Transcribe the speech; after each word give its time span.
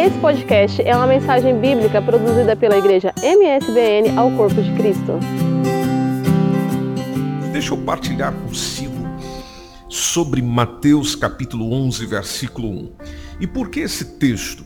Esse 0.00 0.18
podcast 0.18 0.80
é 0.80 0.96
uma 0.96 1.06
mensagem 1.06 1.60
bíblica 1.60 2.00
produzida 2.00 2.56
pela 2.56 2.78
igreja 2.78 3.12
MSBN 3.22 4.16
ao 4.16 4.30
Corpo 4.30 4.62
de 4.62 4.72
Cristo. 4.72 5.18
Deixa 7.52 7.74
eu 7.74 7.78
partilhar 7.84 8.32
consigo 8.32 8.94
sobre 9.90 10.40
Mateus 10.40 11.14
capítulo 11.14 11.70
11, 11.74 12.06
versículo 12.06 12.70
1. 12.70 12.92
E 13.40 13.46
por 13.46 13.68
que 13.68 13.80
esse 13.80 14.16
texto? 14.16 14.64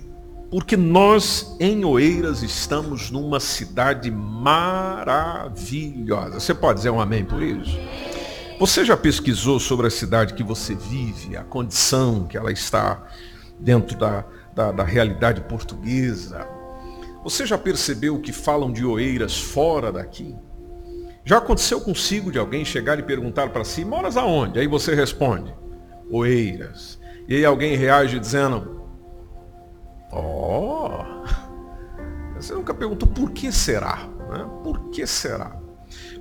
Porque 0.53 0.77
nós 0.77 1.57
em 1.59 1.85
Oeiras 1.85 2.45
estamos 2.45 3.11
numa 3.11 3.41
cidade 3.41 4.12
maravilhosa. 4.12 5.48
Você 6.39 6.55
pode 6.55 6.77
dizer 6.79 6.91
um 6.91 7.01
amém 7.01 7.25
por 7.25 7.43
isso? 7.43 7.77
Você 8.61 8.85
já 8.85 8.96
pesquisou 8.96 9.59
sobre 9.59 9.89
a 9.89 9.91
cidade 9.91 10.35
que 10.35 10.45
você 10.45 10.77
vive, 10.77 11.37
a 11.37 11.43
condição 11.43 12.25
que 12.25 12.37
ela 12.37 12.53
está 12.53 13.03
dentro 13.59 13.98
da, 13.98 14.25
da, 14.54 14.72
da 14.72 14.85
realidade 14.85 15.40
portuguesa? 15.43 16.46
Você 17.22 17.46
já 17.46 17.57
percebeu 17.57 18.21
que 18.21 18.32
falam 18.32 18.71
de 18.71 18.85
Oeiras 18.85 19.39
fora 19.39 19.90
daqui? 19.90 20.36
Já 21.25 21.39
aconteceu 21.39 21.81
consigo 21.81 22.31
de 22.31 22.39
alguém 22.39 22.64
chegar 22.64 22.98
e 22.98 23.03
perguntar 23.03 23.48
para 23.48 23.64
si, 23.64 23.85
moras 23.85 24.17
aonde? 24.17 24.59
Aí 24.59 24.67
você 24.67 24.95
responde, 24.95 25.54
Oeiras. 26.11 26.98
E 27.26 27.36
aí 27.36 27.45
alguém 27.45 27.76
reage 27.76 28.21
dizendo, 28.21 28.82
ó, 30.12 31.03
oh. 31.03 31.25
você 32.36 32.53
nunca 32.53 32.75
perguntou 32.75 33.09
por 33.09 33.31
que 33.31 33.50
será? 33.50 34.06
Né? 34.31 34.47
Por 34.62 34.91
que 34.91 35.06
será? 35.06 35.59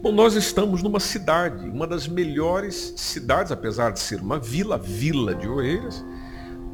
Bom, 0.02 0.12
nós 0.12 0.36
estamos 0.36 0.82
numa 0.82 1.00
cidade, 1.00 1.68
uma 1.68 1.86
das 1.86 2.08
melhores 2.08 2.94
cidades, 2.96 3.52
apesar 3.52 3.92
de 3.92 4.00
ser 4.00 4.22
uma 4.22 4.40
vila, 4.40 4.78
vila 4.78 5.36
de 5.36 5.48
Oeiras, 5.48 6.04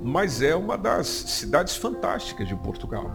mas 0.02 0.42
é 0.42 0.56
uma 0.56 0.78
das 0.78 1.08
cidades 1.08 1.76
fantásticas 1.76 2.48
de 2.48 2.56
Portugal. 2.56 3.10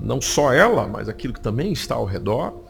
Não 0.00 0.20
só 0.20 0.52
ela, 0.52 0.86
mas 0.86 1.08
aquilo 1.08 1.32
que 1.32 1.40
também 1.40 1.72
está 1.72 1.94
ao 1.94 2.04
redor. 2.04 2.64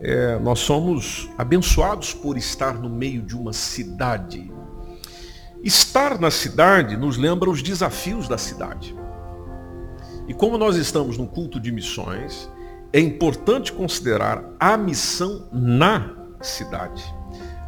É, 0.00 0.38
nós 0.38 0.60
somos 0.60 1.28
abençoados 1.36 2.14
por 2.14 2.36
estar 2.36 2.74
no 2.74 2.88
meio 2.88 3.22
de 3.22 3.36
uma 3.36 3.52
cidade. 3.52 4.52
Estar 5.62 6.20
na 6.20 6.30
cidade 6.30 6.96
nos 6.96 7.16
lembra 7.16 7.50
os 7.50 7.62
desafios 7.62 8.28
da 8.28 8.38
cidade. 8.38 8.94
E 10.28 10.34
como 10.34 10.56
nós 10.56 10.76
estamos 10.76 11.18
no 11.18 11.26
culto 11.26 11.58
de 11.58 11.72
missões, 11.72 12.48
é 12.92 13.00
importante 13.00 13.72
considerar 13.72 14.44
a 14.60 14.76
missão 14.76 15.48
na 15.52 16.14
cidade, 16.40 17.04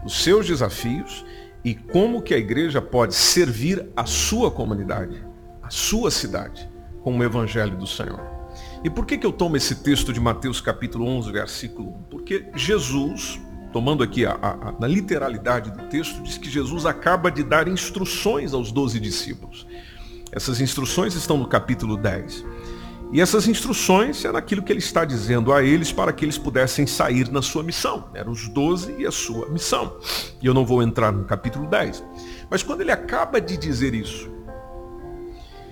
os 0.05 0.23
seus 0.23 0.47
desafios 0.47 1.25
e 1.65 1.75
como 1.75 2.23
que 2.23 2.35
a 2.35 2.39
igreja 2.39 2.81
pode 2.81 3.15
servir 3.15 3.87
a 3.95 4.07
sua 4.07 4.51
comunidade, 4.51 5.23
a 5.63 5.71
sua 5.71 6.11
cidade, 6.11 6.69
com 7.03 7.17
o 7.19 7.25
evangelho 7.25 7.77
do 7.77 7.87
Senhor. 7.87 8.21
E 8.83 8.89
por 8.89 9.05
que, 9.05 9.19
que 9.19 9.27
eu 9.27 9.33
tomo 9.33 9.57
esse 9.57 9.77
texto 9.77 10.13
de 10.13 10.21
Mateus 10.21 10.61
capítulo 10.61 11.07
11, 11.07 11.31
versículo 11.33 11.91
1? 11.91 12.03
Porque 12.11 12.47
Jesus, 12.55 13.41
tomando 13.73 14.03
aqui 14.03 14.25
a, 14.25 14.33
a, 14.33 14.75
na 14.81 14.87
literalidade 14.87 15.71
do 15.71 15.85
texto, 15.89 16.23
diz 16.23 16.39
que 16.39 16.49
Jesus 16.49 16.87
acaba 16.87 17.31
de 17.31 17.43
dar 17.43 17.69
instruções 17.69 18.55
aos 18.55 18.73
doze 18.73 18.99
discípulos. 18.99 19.67
Essas 20.33 20.61
instruções 20.61 21.15
estão 21.15 21.37
no 21.37 21.47
capítulo 21.47 21.97
10. 21.97 22.45
E 23.13 23.21
essas 23.21 23.49
instruções 23.49 24.25
eram 24.25 24.39
aquilo 24.39 24.63
que 24.63 24.73
ele 24.73 24.79
está 24.79 25.05
dizendo 25.05 25.53
a 25.53 25.63
eles 25.65 25.93
para 25.93 26.13
que 26.13 26.25
eles 26.25 26.39
pudessem 26.39 26.87
sair 26.87 27.31
na 27.31 27.43
sua 27.43 27.63
missão. 27.63 28.09
Eram 28.15 28.31
os 28.31 28.49
doze 28.49 28.95
e 28.99 29.07
a 29.07 29.11
sua 29.11 29.49
missão. 29.49 29.97
E 30.41 30.47
eu 30.47 30.55
não 30.55 30.65
vou 30.65 30.81
entrar 30.81 31.11
no 31.11 31.25
capítulo 31.25 31.67
10. 31.67 32.05
Mas 32.49 32.63
quando 32.63 32.83
ele 32.83 32.93
acaba 32.93 33.41
de 33.41 33.57
dizer 33.57 33.95
isso, 33.95 34.31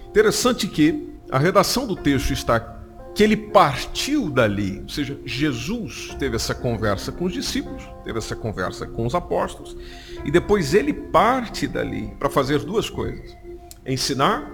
interessante 0.09 0.67
que 0.67 1.15
a 1.31 1.39
redação 1.39 1.87
do 1.87 1.95
texto 1.95 2.33
está 2.33 2.77
que 3.15 3.23
ele 3.23 3.37
partiu 3.37 4.31
dali, 4.31 4.81
ou 4.83 4.89
seja, 4.89 5.19
Jesus 5.25 6.15
teve 6.21 6.37
essa 6.37 6.55
conversa 6.55 7.11
com 7.11 7.25
os 7.25 7.33
discípulos, 7.33 7.83
teve 8.05 8.19
essa 8.19 8.37
conversa 8.37 8.87
com 8.87 9.05
os 9.05 9.15
apóstolos, 9.15 9.77
e 10.25 10.31
depois 10.31 10.73
ele 10.73 10.93
parte 10.93 11.67
dali 11.67 12.15
para 12.19 12.31
fazer 12.31 12.61
duas 12.61 12.89
coisas: 12.89 13.37
ensinar 13.85 14.49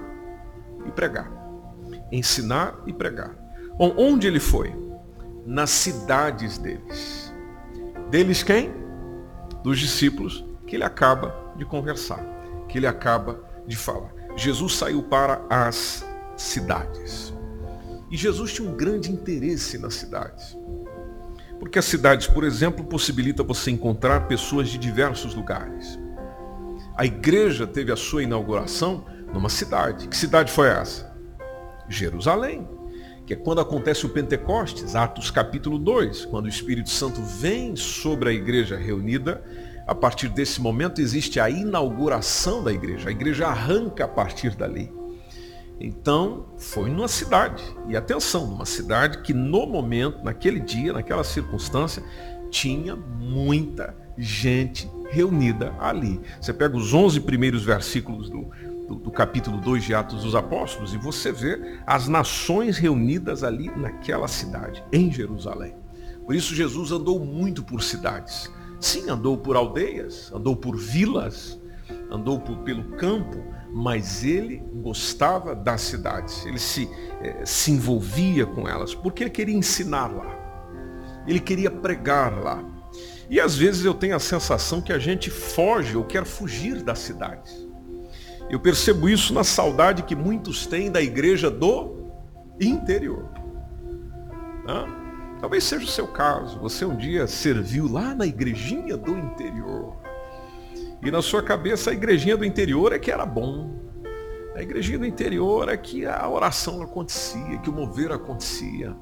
e 0.87 0.91
pregar 0.91 1.34
ensinar 2.17 2.81
e 2.87 2.93
pregar. 2.93 3.35
Bom, 3.79 3.95
onde 3.97 4.27
ele 4.27 4.41
foi? 4.41 4.75
Nas 5.47 5.71
cidades 5.71 6.59
deles. 6.59 7.33
Deles 8.11 8.43
quem? 8.43 8.73
Dos 9.63 9.79
discípulos 9.79 10.45
que 10.67 10.77
ele 10.77 10.85
acaba 10.85 11.35
de 11.57 11.65
conversar, 11.65 12.25
que 12.69 12.79
ele 12.79 12.87
acaba 12.87 13.43
de 13.67 13.77
falar. 13.77 14.13
Jesus 14.37 14.75
saiu 14.77 15.03
para 15.03 15.45
as 15.49 16.05
cidades. 16.37 17.33
E 18.11 18.17
Jesus 18.17 18.53
tinha 18.53 18.69
um 18.69 18.77
grande 18.77 19.11
interesse 19.11 19.79
nas 19.79 19.95
cidades. 19.95 20.57
Porque 21.59 21.79
as 21.79 21.85
cidades, 21.85 22.27
por 22.27 22.45
exemplo, 22.45 22.85
possibilita 22.85 23.43
você 23.43 23.71
encontrar 23.71 24.27
pessoas 24.27 24.69
de 24.69 24.79
diversos 24.79 25.35
lugares. 25.35 25.99
A 26.97 27.05
igreja 27.05 27.67
teve 27.67 27.91
a 27.91 27.97
sua 27.97 28.23
inauguração 28.23 29.05
numa 29.33 29.49
cidade. 29.49 30.09
Que 30.09 30.17
cidade 30.17 30.53
foi 30.53 30.69
essa? 30.69 31.14
Jerusalém, 31.89 32.67
que 33.27 33.33
é 33.33 33.37
quando 33.37 33.61
acontece 33.61 34.05
o 34.05 34.09
Pentecostes, 34.09 34.95
Atos 34.95 35.31
capítulo 35.31 35.79
2, 35.79 36.27
quando 36.27 36.47
o 36.47 36.49
Espírito 36.49 36.91
Santo 36.91 37.23
vem 37.23 37.75
sobre 37.75 38.29
a 38.29 38.33
igreja 38.33 38.77
reunida, 38.77 39.43
a 39.87 39.95
partir 39.95 40.29
desse 40.29 40.61
momento 40.61 41.01
existe 41.01 41.41
a 41.41 41.49
inauguração 41.49 42.63
da 42.63 42.73
igreja, 42.73 43.09
a 43.09 43.13
igreja 43.13 43.47
arranca 43.47 44.05
a 44.05 44.09
partir 44.09 44.55
dali. 44.57 44.93
Então, 45.81 46.47
foi 46.57 46.89
numa 46.89 47.09
cidade, 47.09 47.63
e 47.89 47.97
atenção, 47.97 48.47
numa 48.47 48.65
cidade 48.65 49.19
que 49.23 49.35
no 49.35 49.67
momento, 49.67 50.25
naquele 50.25 50.61
dia, 50.61 50.93
naquela 50.93 51.25
circunstância, 51.25 52.03
tinha 52.51 52.95
muita 52.95 53.95
gente 54.17 54.89
reunida 55.11 55.75
ali. 55.81 56.21
Você 56.41 56.53
pega 56.53 56.77
os 56.77 56.95
11 56.95 57.21
primeiros 57.21 57.65
versículos 57.65 58.31
do, 58.31 58.49
do, 58.87 58.95
do, 58.97 59.11
capítulo 59.11 59.61
2 59.61 59.85
de 59.85 59.95
Atos 59.95 60.23
dos 60.23 60.35
Apóstolos, 60.35 60.95
e 60.95 60.99
você 60.99 61.33
vê 61.33 61.81
as 61.87 62.09
nações 62.09 62.79
reunidas 62.79 63.43
ali 63.43 63.71
naquela 63.77 64.29
cidade, 64.29 64.85
em 64.93 65.11
Jerusalém. 65.11 65.75
Por 66.25 66.35
isso 66.35 66.55
Jesus 66.55 66.91
andou 66.93 67.25
muito 67.25 67.63
por 67.63 67.83
cidades. 67.83 68.51
Sim, 68.81 69.09
andou 69.09 69.37
por 69.37 69.57
aldeias, 69.57 70.31
andou 70.33 70.57
por 70.57 70.77
vilas, 70.77 71.59
andou 72.11 72.39
por, 72.39 72.59
pelo 72.59 72.85
campo, 72.97 73.43
mas 73.73 74.23
ele 74.23 74.63
gostava 74.75 75.55
das 75.55 75.81
cidades, 75.81 76.45
ele 76.47 76.59
se, 76.59 76.89
eh, 77.21 77.45
se 77.45 77.73
envolvia 77.73 78.47
com 78.47 78.69
elas, 78.69 78.95
porque 78.95 79.25
ele 79.25 79.31
queria 79.31 79.57
ensinar 79.57 80.07
lá, 80.07 81.25
ele 81.27 81.41
queria 81.41 81.71
pregar 81.71 82.41
lá. 82.41 82.65
E 83.29 83.41
às 83.41 83.57
vezes 83.57 83.85
eu 83.85 83.95
tenho 83.95 84.15
a 84.15 84.21
sensação 84.21 84.81
que 84.81 84.93
a 84.93 84.99
gente 84.99 85.31
foge 85.31 85.97
ou 85.97 86.05
quer 86.05 86.25
fugir 86.25 86.83
das 86.83 87.01
cidades. 87.01 87.64
Eu 88.51 88.61
percebo 88.61 89.09
isso 89.09 89.33
na 89.33 89.45
saudade 89.45 90.03
que 90.03 90.15
muitos 90.15 90.67
têm 90.67 90.91
da 90.91 91.03
igreja 91.03 91.51
do 91.51 92.13
interior. 92.61 93.29
Talvez 95.45 95.65
seja 95.65 95.85
o 95.85 95.89
seu 95.89 96.07
caso. 96.07 96.59
Você 96.61 96.87
um 96.87 96.97
dia 96.97 97.27
serviu 97.27 97.87
lá 97.87 98.15
na 98.15 98.25
igrejinha 98.25 98.97
do 98.97 99.11
interior. 99.11 99.95
E 101.03 101.11
na 101.11 101.21
sua 101.21 101.43
cabeça 101.43 101.91
a 101.91 101.93
igrejinha 101.93 102.35
do 102.35 102.47
interior 102.47 102.95
é 102.95 102.99
que 102.99 103.11
era 103.11 103.27
bom. 103.27 103.71
A 104.55 104.63
igrejinha 104.63 104.99
do 104.99 105.05
interior 105.05 105.69
é 105.69 105.77
que 105.77 106.07
a 106.07 106.27
oração 106.27 106.81
acontecia, 106.81 107.59
que 107.59 107.69
o 107.69 107.73
mover 107.75 108.11
acontecia. 108.11 108.97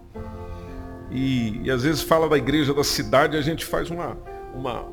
E, 1.13 1.61
e 1.63 1.71
às 1.71 1.85
vezes 1.85 2.03
fala 2.03 2.29
da 2.29 2.37
igreja 2.37 2.75
da 2.75 2.83
cidade, 2.83 3.37
a 3.37 3.41
gente 3.41 3.65
faz 3.65 3.89
uma, 3.89 4.19
uma, 4.53 4.89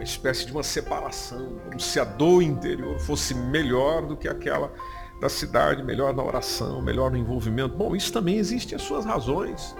uma 0.00 0.04
espécie 0.04 0.46
de 0.46 0.52
uma 0.52 0.62
separação, 0.62 1.60
como 1.66 1.78
se 1.78 2.00
a 2.00 2.04
do 2.04 2.40
interior 2.40 2.98
fosse 2.98 3.34
melhor 3.34 4.06
do 4.06 4.16
que 4.16 4.26
aquela 4.26 4.72
da 5.20 5.28
cidade, 5.28 5.84
melhor 5.84 6.14
na 6.14 6.24
oração, 6.24 6.80
melhor 6.80 7.10
no 7.10 7.18
envolvimento. 7.18 7.76
Bom, 7.76 7.94
isso 7.94 8.10
também 8.10 8.38
existe 8.38 8.74
as 8.74 8.80
suas 8.80 9.04
razões. 9.04 9.76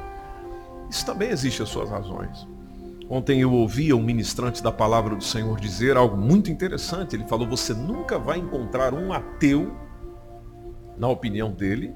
Isso 0.90 1.06
também 1.06 1.30
existe 1.30 1.62
as 1.62 1.70
suas 1.70 1.88
razões. 1.88 2.46
Ontem 3.08 3.40
eu 3.40 3.50
ouvi 3.50 3.94
um 3.94 4.02
ministrante 4.02 4.62
da 4.62 4.70
palavra 4.70 5.16
do 5.16 5.24
Senhor 5.24 5.58
dizer 5.58 5.96
algo 5.96 6.18
muito 6.18 6.50
interessante. 6.50 7.16
Ele 7.16 7.26
falou: 7.26 7.48
você 7.48 7.72
nunca 7.72 8.18
vai 8.18 8.38
encontrar 8.38 8.92
um 8.92 9.14
ateu, 9.14 9.74
na 10.98 11.08
opinião 11.08 11.50
dele, 11.50 11.94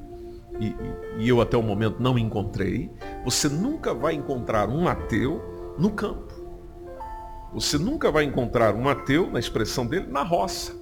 e, 0.59 0.75
e 1.19 1.29
eu 1.29 1.43
até 1.43 1.59
o 1.59 1.63
momento 1.63 2.03
não 2.03 2.19
encontrei, 2.19 2.91
você 3.23 3.51
nunca 3.51 3.93
vai 3.93 4.15
encontrar 4.15 4.71
um 4.71 4.89
ateu 4.89 5.75
no 5.79 5.91
campo. 5.91 6.34
Você 7.55 7.79
nunca 7.79 8.11
vai 8.11 8.25
encontrar 8.25 8.75
um 8.75 8.89
ateu, 8.89 9.31
na 9.31 9.39
expressão 9.39 9.87
dele, 9.87 10.09
na 10.11 10.23
roça. 10.23 10.75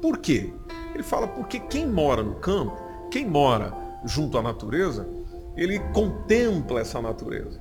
Por 0.00 0.18
quê? 0.18 0.54
Ele 0.94 1.02
fala 1.02 1.26
porque 1.26 1.58
quem 1.58 1.86
mora 1.86 2.22
no 2.22 2.36
campo, 2.36 2.80
quem 3.10 3.26
mora 3.26 3.74
junto 4.04 4.38
à 4.38 4.42
natureza, 4.42 5.08
ele 5.56 5.80
contempla 5.92 6.80
essa 6.80 7.02
natureza. 7.02 7.60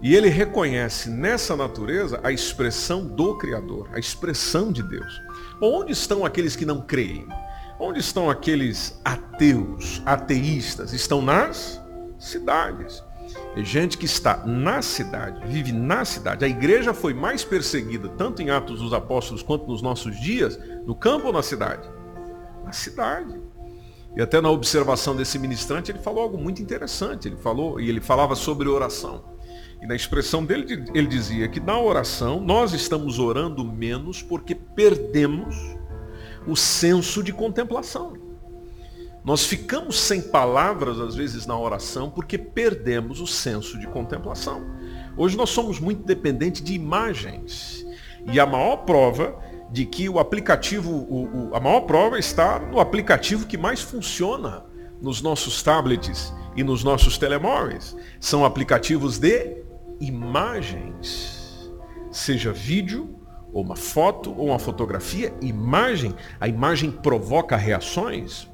E 0.00 0.16
ele 0.16 0.28
reconhece 0.28 1.10
nessa 1.10 1.54
natureza 1.54 2.18
a 2.24 2.32
expressão 2.32 3.06
do 3.06 3.36
Criador, 3.36 3.88
a 3.92 3.98
expressão 3.98 4.72
de 4.72 4.82
Deus. 4.82 5.20
Onde 5.60 5.92
estão 5.92 6.24
aqueles 6.24 6.56
que 6.56 6.64
não 6.64 6.80
creem? 6.80 7.26
Onde 7.78 8.00
estão 8.00 8.30
aqueles 8.30 9.00
ateus, 9.04 10.02
ateístas? 10.06 10.92
Estão 10.92 11.20
nas 11.20 11.80
cidades. 12.18 13.04
Gente 13.56 13.98
que 13.98 14.06
está 14.06 14.44
na 14.46 14.80
cidade, 14.80 15.46
vive 15.46 15.72
na 15.72 16.04
cidade. 16.04 16.44
A 16.44 16.48
igreja 16.48 16.94
foi 16.94 17.12
mais 17.12 17.44
perseguida, 17.44 18.08
tanto 18.08 18.40
em 18.40 18.50
Atos 18.50 18.80
dos 18.80 18.92
Apóstolos 18.92 19.42
quanto 19.42 19.66
nos 19.66 19.82
nossos 19.82 20.18
dias, 20.18 20.58
no 20.86 20.94
campo 20.94 21.26
ou 21.26 21.32
na 21.32 21.42
cidade? 21.42 21.88
Na 22.64 22.72
cidade. 22.72 23.40
E 24.16 24.20
até 24.20 24.40
na 24.40 24.50
observação 24.50 25.16
desse 25.16 25.38
ministrante, 25.38 25.90
ele 25.90 25.98
falou 25.98 26.22
algo 26.22 26.38
muito 26.38 26.62
interessante. 26.62 27.28
Ele 27.28 27.36
falou, 27.36 27.80
e 27.80 27.88
ele 27.88 28.00
falava 28.00 28.34
sobre 28.34 28.68
oração. 28.68 29.24
E 29.82 29.86
na 29.86 29.96
expressão 29.96 30.44
dele, 30.44 30.84
ele 30.94 31.06
dizia 31.06 31.48
que 31.48 31.58
na 31.58 31.78
oração 31.78 32.40
nós 32.40 32.72
estamos 32.72 33.18
orando 33.18 33.64
menos 33.64 34.22
porque 34.22 34.54
perdemos 34.54 35.56
o 36.46 36.54
senso 36.54 37.22
de 37.22 37.32
contemplação. 37.32 38.21
Nós 39.24 39.44
ficamos 39.44 40.00
sem 40.00 40.20
palavras, 40.20 40.98
às 40.98 41.14
vezes, 41.14 41.46
na 41.46 41.56
oração, 41.56 42.10
porque 42.10 42.36
perdemos 42.36 43.20
o 43.20 43.26
senso 43.26 43.78
de 43.78 43.86
contemplação. 43.86 44.64
Hoje 45.16 45.36
nós 45.36 45.50
somos 45.50 45.78
muito 45.78 46.02
dependentes 46.04 46.62
de 46.62 46.74
imagens. 46.74 47.86
E 48.32 48.40
a 48.40 48.46
maior 48.46 48.78
prova 48.78 49.38
de 49.70 49.86
que 49.86 50.08
o 50.08 50.18
aplicativo, 50.18 50.90
o, 50.90 51.50
o, 51.50 51.56
a 51.56 51.60
maior 51.60 51.82
prova 51.82 52.18
está 52.18 52.58
no 52.58 52.80
aplicativo 52.80 53.46
que 53.46 53.56
mais 53.56 53.80
funciona 53.80 54.64
nos 55.00 55.22
nossos 55.22 55.62
tablets 55.62 56.32
e 56.56 56.64
nos 56.64 56.82
nossos 56.82 57.16
telemóveis. 57.16 57.96
São 58.18 58.44
aplicativos 58.44 59.18
de 59.18 59.62
imagens. 60.00 61.70
Seja 62.10 62.52
vídeo, 62.52 63.18
ou 63.52 63.62
uma 63.62 63.76
foto, 63.76 64.34
ou 64.36 64.48
uma 64.48 64.58
fotografia, 64.58 65.32
imagem. 65.40 66.14
A 66.40 66.48
imagem 66.48 66.90
provoca 66.90 67.56
reações, 67.56 68.48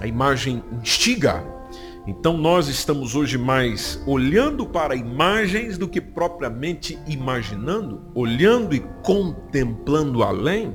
a 0.00 0.06
imagem 0.06 0.62
instiga. 0.72 1.44
Então 2.06 2.38
nós 2.38 2.68
estamos 2.68 3.14
hoje 3.14 3.36
mais 3.36 4.02
olhando 4.06 4.66
para 4.66 4.96
imagens 4.96 5.76
do 5.76 5.86
que 5.86 6.00
propriamente 6.00 6.98
imaginando, 7.06 8.02
olhando 8.14 8.74
e 8.74 8.80
contemplando 9.02 10.22
além, 10.22 10.74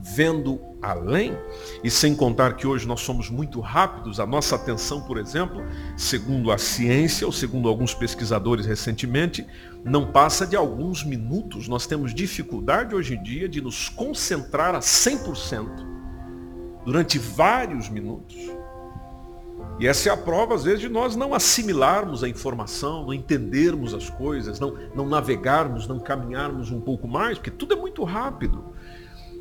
vendo 0.00 0.60
além, 0.82 1.38
e 1.84 1.88
sem 1.88 2.16
contar 2.16 2.54
que 2.56 2.66
hoje 2.66 2.88
nós 2.88 3.00
somos 3.00 3.30
muito 3.30 3.60
rápidos, 3.60 4.18
a 4.18 4.26
nossa 4.26 4.56
atenção, 4.56 5.02
por 5.02 5.16
exemplo, 5.16 5.62
segundo 5.96 6.50
a 6.50 6.58
ciência, 6.58 7.24
ou 7.24 7.32
segundo 7.32 7.68
alguns 7.68 7.94
pesquisadores 7.94 8.66
recentemente, 8.66 9.46
não 9.84 10.10
passa 10.10 10.44
de 10.44 10.56
alguns 10.56 11.04
minutos. 11.04 11.68
Nós 11.68 11.86
temos 11.86 12.12
dificuldade 12.12 12.92
hoje 12.92 13.14
em 13.14 13.22
dia 13.22 13.48
de 13.48 13.60
nos 13.60 13.88
concentrar 13.88 14.74
a 14.74 14.80
100% 14.80 15.68
durante 16.84 17.20
vários 17.20 17.88
minutos. 17.88 18.36
E 19.82 19.88
essa 19.88 20.08
é 20.08 20.12
a 20.12 20.16
prova, 20.16 20.54
às 20.54 20.62
vezes, 20.62 20.78
de 20.78 20.88
nós 20.88 21.16
não 21.16 21.34
assimilarmos 21.34 22.22
a 22.22 22.28
informação, 22.28 23.02
não 23.04 23.12
entendermos 23.12 23.92
as 23.92 24.08
coisas, 24.08 24.60
não, 24.60 24.76
não 24.94 25.08
navegarmos, 25.08 25.88
não 25.88 25.98
caminharmos 25.98 26.70
um 26.70 26.80
pouco 26.80 27.08
mais, 27.08 27.36
porque 27.36 27.50
tudo 27.50 27.72
é 27.72 27.76
muito 27.76 28.04
rápido. 28.04 28.76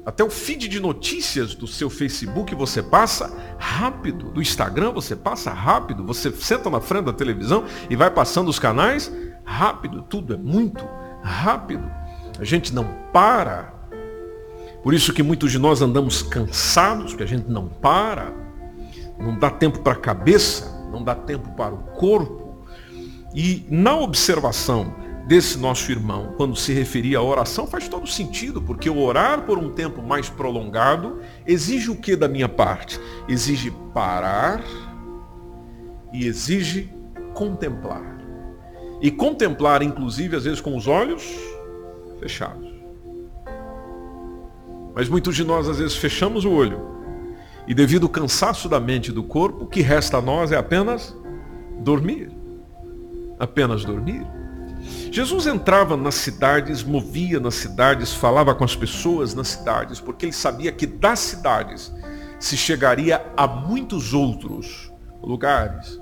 Até 0.04 0.24
o 0.24 0.32
feed 0.32 0.68
de 0.68 0.80
notícias 0.80 1.54
do 1.54 1.68
seu 1.68 1.92
Facebook 1.92 2.56
você 2.56 2.82
passa 2.82 3.56
rápido, 3.60 4.32
do 4.32 4.42
Instagram 4.42 4.90
você 4.90 5.16
passa 5.16 5.54
rápido, 5.54 6.04
você 6.04 6.32
senta 6.32 6.72
na 6.72 6.82
frente 6.82 7.06
da 7.06 7.14
televisão 7.14 7.64
e 7.88 7.96
vai 7.96 8.10
passando 8.10 8.48
os 8.50 8.58
canais 8.58 9.14
rápido, 9.46 10.02
tudo 10.02 10.34
é 10.34 10.38
muito 10.38 10.84
rápido. 11.22 11.88
A 12.40 12.44
gente 12.44 12.74
não 12.74 12.92
para. 13.14 13.76
Por 14.82 14.96
isso 14.96 15.14
que 15.14 15.22
muitos 15.22 15.52
de 15.52 15.60
nós 15.60 15.84
andamos 15.84 16.24
cansados, 16.24 17.12
porque 17.12 17.26
a 17.26 17.28
gente 17.28 17.48
não 17.48 17.68
para. 17.68 18.41
Não 19.22 19.38
dá 19.38 19.50
tempo 19.50 19.80
para 19.80 19.94
a 19.94 19.96
cabeça, 19.96 20.88
não 20.92 21.04
dá 21.04 21.16
tempo 21.16 21.52
para 21.52 21.74
o 21.74 21.84
corpo. 21.96 22.66
E 23.34 23.66
na 23.70 23.96
observação 23.96 24.94
desse 25.28 25.58
nosso 25.58 25.92
irmão, 25.92 26.34
quando 26.36 26.56
se 26.56 26.74
referia 26.74 27.20
à 27.20 27.24
oração, 27.24 27.66
faz 27.66 27.88
todo 27.88 28.08
sentido, 28.08 28.62
porque 28.62 28.90
orar 28.90 29.44
por 29.44 29.58
um 29.58 29.70
tempo 29.70 30.02
mais 30.02 30.30
prolongado 30.30 31.22
exige 31.46 31.90
o 31.90 31.96
que 31.96 32.16
da 32.16 32.28
minha 32.28 32.50
parte? 32.50 33.00
Exige 33.30 33.72
parar 33.94 34.62
e 36.12 36.26
exige 36.26 36.90
contemplar. 37.34 38.20
E 39.02 39.10
contemplar, 39.10 39.82
inclusive, 39.82 40.36
às 40.36 40.44
vezes 40.44 40.60
com 40.60 40.76
os 40.76 40.88
olhos 40.88 41.24
fechados. 42.20 42.70
Mas 44.94 45.08
muitos 45.08 45.36
de 45.36 45.44
nós, 45.44 45.70
às 45.70 45.80
vezes, 45.80 45.96
fechamos 45.96 46.44
o 46.44 46.52
olho. 46.52 46.91
E 47.68 47.74
devido 47.74 48.04
ao 48.04 48.10
cansaço 48.10 48.68
da 48.68 48.80
mente 48.80 49.10
e 49.10 49.14
do 49.14 49.24
corpo, 49.24 49.64
o 49.64 49.68
que 49.68 49.82
resta 49.82 50.18
a 50.18 50.22
nós 50.22 50.52
é 50.52 50.58
apenas 50.58 51.16
dormir. 51.80 52.32
Apenas 53.40 53.86
dormir. 53.86 54.26
Jesus 55.12 55.46
entrava 55.46 55.96
nas 55.96 56.16
cidades, 56.16 56.84
movia 56.84 57.40
nas 57.40 57.56
cidades, 57.56 58.14
falava 58.14 58.56
com 58.56 58.64
as 58.64 58.76
pessoas 58.76 59.36
nas 59.36 59.50
cidades, 59.50 60.00
porque 60.00 60.26
ele 60.26 60.34
sabia 60.34 60.72
que 60.72 60.88
das 60.88 61.20
cidades 61.20 61.94
se 62.40 62.58
chegaria 62.58 63.24
a 63.38 63.46
muitos 63.46 64.14
outros 64.14 64.92
lugares. 65.22 66.02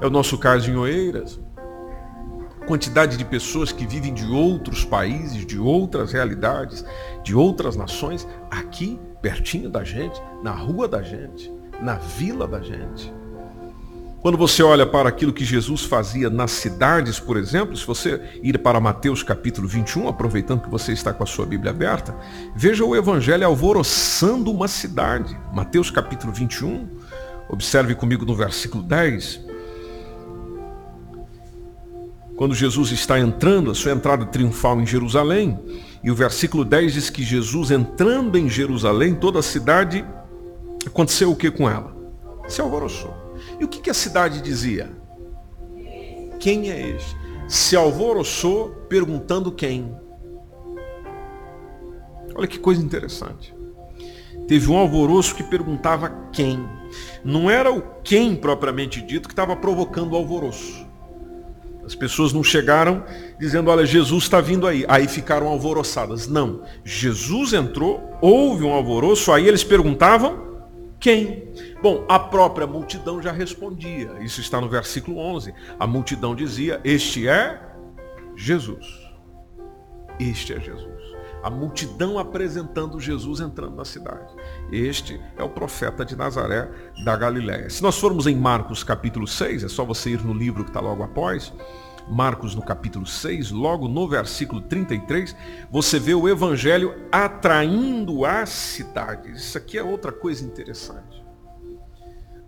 É 0.00 0.06
o 0.06 0.10
nosso 0.10 0.38
caso 0.38 0.70
em 0.70 0.76
Oeiras, 0.76 1.38
quantidade 2.66 3.16
de 3.16 3.24
pessoas 3.24 3.72
que 3.72 3.86
vivem 3.86 4.14
de 4.14 4.24
outros 4.24 4.84
países, 4.84 5.44
de 5.44 5.58
outras 5.58 6.12
realidades, 6.12 6.84
de 7.22 7.34
outras 7.34 7.76
nações, 7.76 8.26
aqui 8.50 8.98
pertinho 9.24 9.70
da 9.70 9.82
gente, 9.82 10.20
na 10.42 10.50
rua 10.50 10.86
da 10.86 11.00
gente, 11.00 11.50
na 11.80 11.94
vila 11.94 12.46
da 12.46 12.60
gente. 12.60 13.10
Quando 14.20 14.36
você 14.36 14.62
olha 14.62 14.86
para 14.86 15.08
aquilo 15.08 15.32
que 15.32 15.46
Jesus 15.46 15.82
fazia 15.82 16.28
nas 16.28 16.50
cidades, 16.50 17.18
por 17.18 17.38
exemplo, 17.38 17.74
se 17.74 17.86
você 17.86 18.20
ir 18.42 18.58
para 18.58 18.78
Mateus 18.78 19.22
capítulo 19.22 19.66
21, 19.66 20.08
aproveitando 20.08 20.60
que 20.60 20.68
você 20.68 20.92
está 20.92 21.10
com 21.10 21.22
a 21.22 21.26
sua 21.26 21.46
Bíblia 21.46 21.70
aberta, 21.70 22.14
veja 22.54 22.84
o 22.84 22.94
evangelho 22.94 23.46
alvoroçando 23.46 24.50
uma 24.50 24.68
cidade. 24.68 25.34
Mateus 25.54 25.90
capítulo 25.90 26.30
21, 26.30 26.86
observe 27.48 27.94
comigo 27.94 28.26
no 28.26 28.36
versículo 28.36 28.82
10 28.82 29.54
quando 32.36 32.52
Jesus 32.52 32.90
está 32.90 33.18
entrando, 33.18 33.70
a 33.70 33.74
sua 33.74 33.92
entrada 33.92 34.26
triunfal 34.26 34.80
em 34.80 34.86
Jerusalém, 34.86 35.56
e 36.04 36.10
o 36.10 36.14
versículo 36.14 36.66
10 36.66 36.92
diz 36.92 37.08
que 37.08 37.22
Jesus 37.22 37.70
entrando 37.70 38.36
em 38.36 38.46
Jerusalém, 38.46 39.14
toda 39.14 39.38
a 39.38 39.42
cidade, 39.42 40.04
aconteceu 40.86 41.30
o 41.32 41.36
que 41.36 41.50
com 41.50 41.68
ela? 41.68 41.96
Se 42.46 42.60
alvoroçou. 42.60 43.14
E 43.58 43.64
o 43.64 43.68
que, 43.68 43.80
que 43.80 43.88
a 43.88 43.94
cidade 43.94 44.42
dizia? 44.42 44.92
Quem 46.38 46.70
é 46.70 46.90
este? 46.90 47.16
Se 47.48 47.74
alvoroçou 47.74 48.68
perguntando 48.86 49.50
quem. 49.50 49.96
Olha 52.34 52.46
que 52.46 52.58
coisa 52.58 52.82
interessante. 52.82 53.54
Teve 54.46 54.70
um 54.70 54.76
alvoroço 54.76 55.34
que 55.34 55.42
perguntava 55.42 56.10
quem. 56.30 56.68
Não 57.24 57.48
era 57.48 57.72
o 57.72 57.80
quem 58.02 58.36
propriamente 58.36 59.00
dito 59.00 59.26
que 59.26 59.32
estava 59.32 59.56
provocando 59.56 60.12
o 60.12 60.16
alvoroço. 60.16 60.83
As 61.84 61.94
pessoas 61.94 62.32
não 62.32 62.42
chegaram 62.42 63.04
dizendo, 63.38 63.70
olha, 63.70 63.84
Jesus 63.84 64.24
está 64.24 64.40
vindo 64.40 64.66
aí. 64.66 64.84
Aí 64.88 65.06
ficaram 65.06 65.48
alvoroçadas. 65.48 66.26
Não. 66.26 66.62
Jesus 66.84 67.52
entrou, 67.52 68.18
houve 68.20 68.64
um 68.64 68.72
alvoroço, 68.72 69.32
aí 69.32 69.46
eles 69.46 69.62
perguntavam 69.62 70.44
quem? 71.04 71.48
Bom, 71.82 72.06
a 72.08 72.18
própria 72.18 72.66
multidão 72.66 73.20
já 73.20 73.30
respondia. 73.30 74.10
Isso 74.20 74.40
está 74.40 74.58
no 74.58 74.70
versículo 74.70 75.18
11. 75.18 75.52
A 75.78 75.86
multidão 75.86 76.34
dizia, 76.34 76.80
este 76.82 77.28
é 77.28 77.60
Jesus. 78.34 78.86
Este 80.18 80.54
é 80.54 80.60
Jesus. 80.60 80.93
A 81.44 81.50
multidão 81.50 82.18
apresentando 82.18 82.98
Jesus 82.98 83.38
entrando 83.38 83.76
na 83.76 83.84
cidade. 83.84 84.34
Este 84.72 85.20
é 85.36 85.42
o 85.42 85.50
profeta 85.50 86.02
de 86.02 86.16
Nazaré 86.16 86.70
da 87.04 87.14
Galiléia. 87.14 87.68
Se 87.68 87.82
nós 87.82 87.98
formos 87.98 88.26
em 88.26 88.34
Marcos 88.34 88.82
capítulo 88.82 89.26
6, 89.26 89.62
é 89.62 89.68
só 89.68 89.84
você 89.84 90.10
ir 90.10 90.24
no 90.24 90.32
livro 90.32 90.64
que 90.64 90.70
está 90.70 90.80
logo 90.80 91.02
após, 91.02 91.52
Marcos 92.08 92.54
no 92.54 92.62
capítulo 92.62 93.04
6, 93.04 93.50
logo 93.50 93.88
no 93.88 94.08
versículo 94.08 94.62
33, 94.62 95.36
você 95.70 95.98
vê 95.98 96.14
o 96.14 96.26
evangelho 96.26 96.94
atraindo 97.12 98.24
as 98.24 98.48
cidades. 98.48 99.42
Isso 99.42 99.58
aqui 99.58 99.76
é 99.76 99.82
outra 99.82 100.12
coisa 100.12 100.42
interessante. 100.42 101.22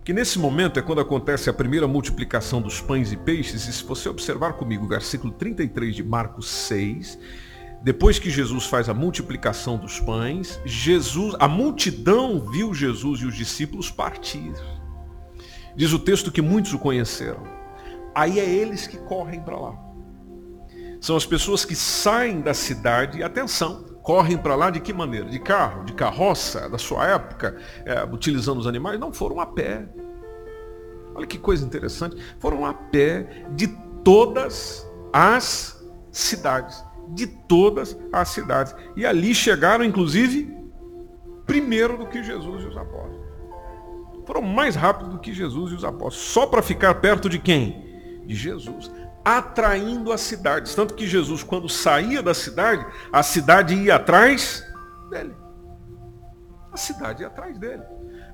Que 0.02 0.14
nesse 0.14 0.38
momento 0.38 0.78
é 0.78 0.82
quando 0.82 1.02
acontece 1.02 1.50
a 1.50 1.52
primeira 1.52 1.86
multiplicação 1.86 2.62
dos 2.62 2.80
pães 2.80 3.12
e 3.12 3.16
peixes, 3.16 3.68
e 3.68 3.72
se 3.74 3.84
você 3.84 4.08
observar 4.08 4.54
comigo 4.54 4.86
versículo 4.86 5.34
33 5.34 5.96
de 5.96 6.02
Marcos 6.02 6.48
6, 6.48 7.18
depois 7.86 8.18
que 8.18 8.30
Jesus 8.30 8.66
faz 8.66 8.88
a 8.88 8.94
multiplicação 8.94 9.76
dos 9.76 10.00
pães, 10.00 10.60
Jesus, 10.64 11.36
a 11.38 11.46
multidão 11.46 12.40
viu 12.50 12.74
Jesus 12.74 13.20
e 13.20 13.26
os 13.26 13.36
discípulos 13.36 13.92
partir. 13.92 14.52
Diz 15.76 15.92
o 15.92 15.98
texto 16.00 16.32
que 16.32 16.42
muitos 16.42 16.72
o 16.72 16.80
conheceram. 16.80 17.44
Aí 18.12 18.40
é 18.40 18.44
eles 18.44 18.88
que 18.88 18.96
correm 18.96 19.40
para 19.40 19.56
lá. 19.56 19.78
São 21.00 21.16
as 21.16 21.24
pessoas 21.24 21.64
que 21.64 21.76
saem 21.76 22.40
da 22.40 22.52
cidade, 22.52 23.22
atenção, 23.22 23.84
correm 24.02 24.36
para 24.36 24.56
lá 24.56 24.68
de 24.68 24.80
que 24.80 24.92
maneira? 24.92 25.30
De 25.30 25.38
carro, 25.38 25.84
de 25.84 25.92
carroça, 25.92 26.68
da 26.68 26.78
sua 26.78 27.06
época, 27.06 27.56
é, 27.84 28.02
utilizando 28.02 28.58
os 28.58 28.66
animais? 28.66 28.98
Não, 28.98 29.12
foram 29.12 29.38
a 29.38 29.46
pé. 29.46 29.88
Olha 31.14 31.24
que 31.24 31.38
coisa 31.38 31.64
interessante. 31.64 32.16
Foram 32.40 32.66
a 32.66 32.74
pé 32.74 33.46
de 33.54 33.68
todas 34.02 34.84
as 35.12 35.80
cidades. 36.10 36.84
De 37.08 37.26
todas 37.26 37.96
as 38.12 38.28
cidades. 38.28 38.74
E 38.96 39.06
ali 39.06 39.34
chegaram, 39.34 39.84
inclusive, 39.84 40.54
primeiro 41.46 41.96
do 41.96 42.06
que 42.06 42.22
Jesus 42.22 42.64
e 42.64 42.66
os 42.66 42.76
apóstolos. 42.76 43.26
Foram 44.26 44.42
mais 44.42 44.74
rápido 44.74 45.10
do 45.10 45.18
que 45.18 45.32
Jesus 45.32 45.72
e 45.72 45.74
os 45.76 45.84
apóstolos. 45.84 46.16
Só 46.16 46.46
para 46.46 46.60
ficar 46.60 46.94
perto 46.96 47.28
de 47.28 47.38
quem? 47.38 48.22
De 48.26 48.34
Jesus. 48.34 48.90
Atraindo 49.24 50.12
as 50.12 50.20
cidades. 50.20 50.74
Tanto 50.74 50.94
que 50.94 51.06
Jesus, 51.06 51.42
quando 51.44 51.68
saía 51.68 52.22
da 52.22 52.34
cidade, 52.34 52.84
a 53.12 53.22
cidade 53.22 53.74
ia 53.74 53.96
atrás 53.96 54.66
dele. 55.10 55.34
A 56.72 56.76
cidade 56.76 57.22
ia 57.22 57.28
atrás 57.28 57.56
dele. 57.58 57.82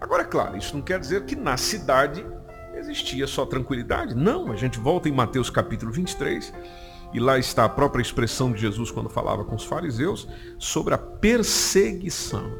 Agora, 0.00 0.22
é 0.22 0.26
claro, 0.26 0.56
isso 0.56 0.74
não 0.74 0.82
quer 0.82 0.98
dizer 0.98 1.24
que 1.26 1.36
na 1.36 1.56
cidade 1.56 2.26
existia 2.74 3.26
só 3.26 3.44
tranquilidade. 3.44 4.14
Não, 4.14 4.50
a 4.50 4.56
gente 4.56 4.78
volta 4.78 5.08
em 5.08 5.12
Mateus 5.12 5.50
capítulo 5.50 5.92
23 5.92 6.52
e 7.12 7.20
lá 7.20 7.38
está 7.38 7.64
a 7.64 7.68
própria 7.68 8.02
expressão 8.02 8.52
de 8.52 8.60
Jesus 8.60 8.90
quando 8.90 9.08
falava 9.08 9.44
com 9.44 9.54
os 9.54 9.64
fariseus 9.64 10.26
sobre 10.58 10.94
a 10.94 10.98
perseguição. 10.98 12.50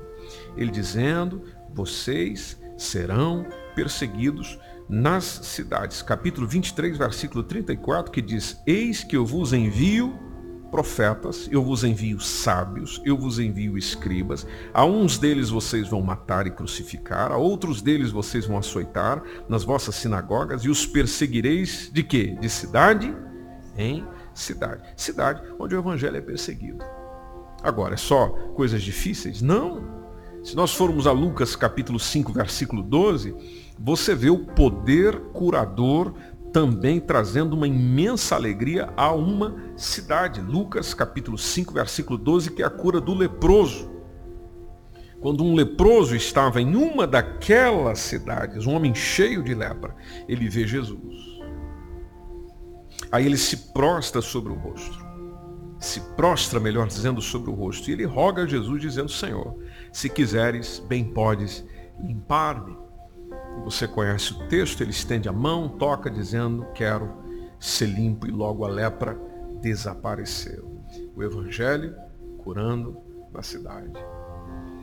Ele 0.56 0.70
dizendo: 0.70 1.42
vocês 1.74 2.60
serão 2.76 3.46
perseguidos 3.74 4.58
nas 4.88 5.24
cidades. 5.24 6.02
Capítulo 6.02 6.46
23, 6.46 6.98
versículo 6.98 7.42
34, 7.42 8.12
que 8.12 8.20
diz: 8.20 8.60
Eis 8.66 9.02
que 9.02 9.16
eu 9.16 9.24
vos 9.24 9.52
envio 9.52 10.12
profetas, 10.70 11.48
eu 11.52 11.62
vos 11.62 11.84
envio 11.84 12.18
sábios, 12.18 13.00
eu 13.04 13.16
vos 13.16 13.38
envio 13.38 13.76
escribas. 13.76 14.46
A 14.72 14.84
uns 14.86 15.18
deles 15.18 15.50
vocês 15.50 15.86
vão 15.86 16.00
matar 16.00 16.46
e 16.46 16.50
crucificar, 16.50 17.30
a 17.30 17.36
outros 17.36 17.82
deles 17.82 18.10
vocês 18.10 18.46
vão 18.46 18.56
açoitar 18.56 19.22
nas 19.48 19.64
vossas 19.64 19.94
sinagogas 19.94 20.64
e 20.64 20.70
os 20.70 20.86
perseguireis 20.86 21.90
de 21.92 22.02
quê? 22.02 22.36
De 22.40 22.48
cidade 22.48 23.14
em 23.76 24.04
cidade. 24.34 24.82
Cidade 24.96 25.42
onde 25.58 25.74
o 25.74 25.78
evangelho 25.78 26.16
é 26.16 26.20
perseguido. 26.20 26.84
Agora, 27.62 27.94
é 27.94 27.96
só 27.96 28.28
coisas 28.54 28.82
difíceis? 28.82 29.40
Não. 29.40 30.02
Se 30.42 30.56
nós 30.56 30.74
formos 30.74 31.06
a 31.06 31.12
Lucas 31.12 31.54
capítulo 31.54 32.00
5, 32.00 32.32
versículo 32.32 32.82
12, 32.82 33.34
você 33.78 34.14
vê 34.14 34.28
o 34.28 34.44
poder 34.44 35.16
curador 35.32 36.12
também 36.52 37.00
trazendo 37.00 37.54
uma 37.54 37.66
imensa 37.66 38.34
alegria 38.34 38.92
a 38.96 39.12
uma 39.12 39.56
cidade. 39.76 40.40
Lucas 40.40 40.92
capítulo 40.92 41.38
5, 41.38 41.72
versículo 41.72 42.18
12, 42.18 42.50
que 42.50 42.62
é 42.62 42.66
a 42.66 42.70
cura 42.70 43.00
do 43.00 43.14
leproso. 43.14 43.90
Quando 45.20 45.44
um 45.44 45.54
leproso 45.54 46.16
estava 46.16 46.60
em 46.60 46.74
uma 46.74 47.06
daquelas 47.06 48.00
cidades, 48.00 48.66
um 48.66 48.74
homem 48.74 48.92
cheio 48.92 49.42
de 49.42 49.54
lepra, 49.54 49.94
ele 50.28 50.48
vê 50.48 50.66
Jesus. 50.66 51.31
Aí 53.12 53.26
ele 53.26 53.36
se 53.36 53.72
prostra 53.72 54.22
sobre 54.22 54.50
o 54.50 54.56
rosto. 54.56 55.06
Se 55.78 56.00
prostra, 56.16 56.58
melhor 56.58 56.86
dizendo, 56.86 57.20
sobre 57.20 57.50
o 57.50 57.54
rosto. 57.54 57.90
E 57.90 57.92
ele 57.92 58.06
roga 58.06 58.44
a 58.44 58.46
Jesus, 58.46 58.80
dizendo: 58.80 59.10
Senhor, 59.10 59.54
se 59.92 60.08
quiseres, 60.08 60.78
bem 60.88 61.04
podes 61.04 61.62
limpar-me. 62.02 62.76
Você 63.64 63.86
conhece 63.86 64.32
o 64.32 64.48
texto, 64.48 64.80
ele 64.80 64.92
estende 64.92 65.28
a 65.28 65.32
mão, 65.32 65.68
toca, 65.68 66.10
dizendo: 66.10 66.66
Quero 66.74 67.12
ser 67.60 67.86
limpo, 67.86 68.26
e 68.26 68.30
logo 68.30 68.64
a 68.64 68.68
lepra 68.68 69.20
desapareceu. 69.60 70.80
O 71.14 71.22
Evangelho 71.22 71.94
curando 72.38 72.96
na 73.32 73.42
cidade. 73.42 73.92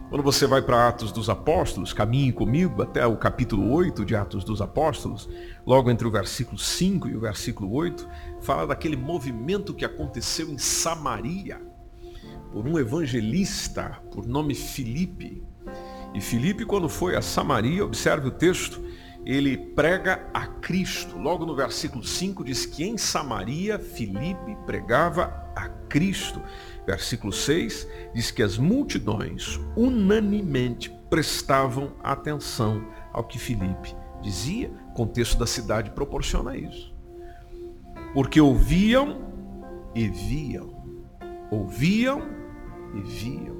Quando 0.09 0.23
você 0.23 0.47
vai 0.47 0.59
para 0.59 0.87
Atos 0.87 1.11
dos 1.11 1.29
Apóstolos, 1.29 1.93
caminhe 1.93 2.31
comigo 2.31 2.81
até 2.81 3.05
o 3.05 3.15
capítulo 3.15 3.71
8 3.71 4.03
de 4.03 4.15
Atos 4.15 4.43
dos 4.43 4.59
Apóstolos, 4.59 5.29
logo 5.63 5.91
entre 5.91 6.07
o 6.07 6.09
versículo 6.09 6.57
5 6.57 7.09
e 7.09 7.15
o 7.15 7.19
versículo 7.19 7.71
8, 7.71 8.09
fala 8.41 8.65
daquele 8.65 8.97
movimento 8.97 9.71
que 9.71 9.85
aconteceu 9.85 10.49
em 10.49 10.57
Samaria 10.57 11.61
por 12.51 12.67
um 12.67 12.79
evangelista 12.79 14.01
por 14.11 14.25
nome 14.25 14.55
Filipe. 14.55 15.43
E 16.15 16.19
Filipe, 16.19 16.65
quando 16.65 16.89
foi 16.89 17.15
a 17.15 17.21
Samaria, 17.21 17.85
observe 17.85 18.29
o 18.29 18.31
texto, 18.31 18.83
ele 19.23 19.57
prega 19.57 20.27
a 20.33 20.47
Cristo. 20.47 21.19
Logo 21.19 21.45
no 21.45 21.55
versículo 21.55 22.03
5 22.03 22.43
diz 22.43 22.65
que 22.65 22.83
em 22.83 22.97
Samaria 22.97 23.77
Filipe 23.77 24.57
pregava 24.65 25.51
a 25.55 25.69
Cristo. 25.87 26.41
Versículo 26.89 27.31
6 27.31 27.87
diz 28.15 28.31
que 28.31 28.41
as 28.41 28.57
multidões 28.57 29.59
unanimemente 29.77 30.89
prestavam 31.07 31.93
atenção 32.01 32.83
ao 33.13 33.23
que 33.25 33.37
Filipe 33.37 33.95
dizia. 34.23 34.71
O 34.89 34.93
contexto 34.93 35.37
da 35.37 35.45
cidade 35.45 35.91
proporciona 35.91 36.57
isso. 36.57 36.91
Porque 38.11 38.41
ouviam 38.41 39.21
e 39.93 40.07
viam. 40.07 40.83
Ouviam 41.51 42.23
e 42.95 43.01
viam 43.01 43.57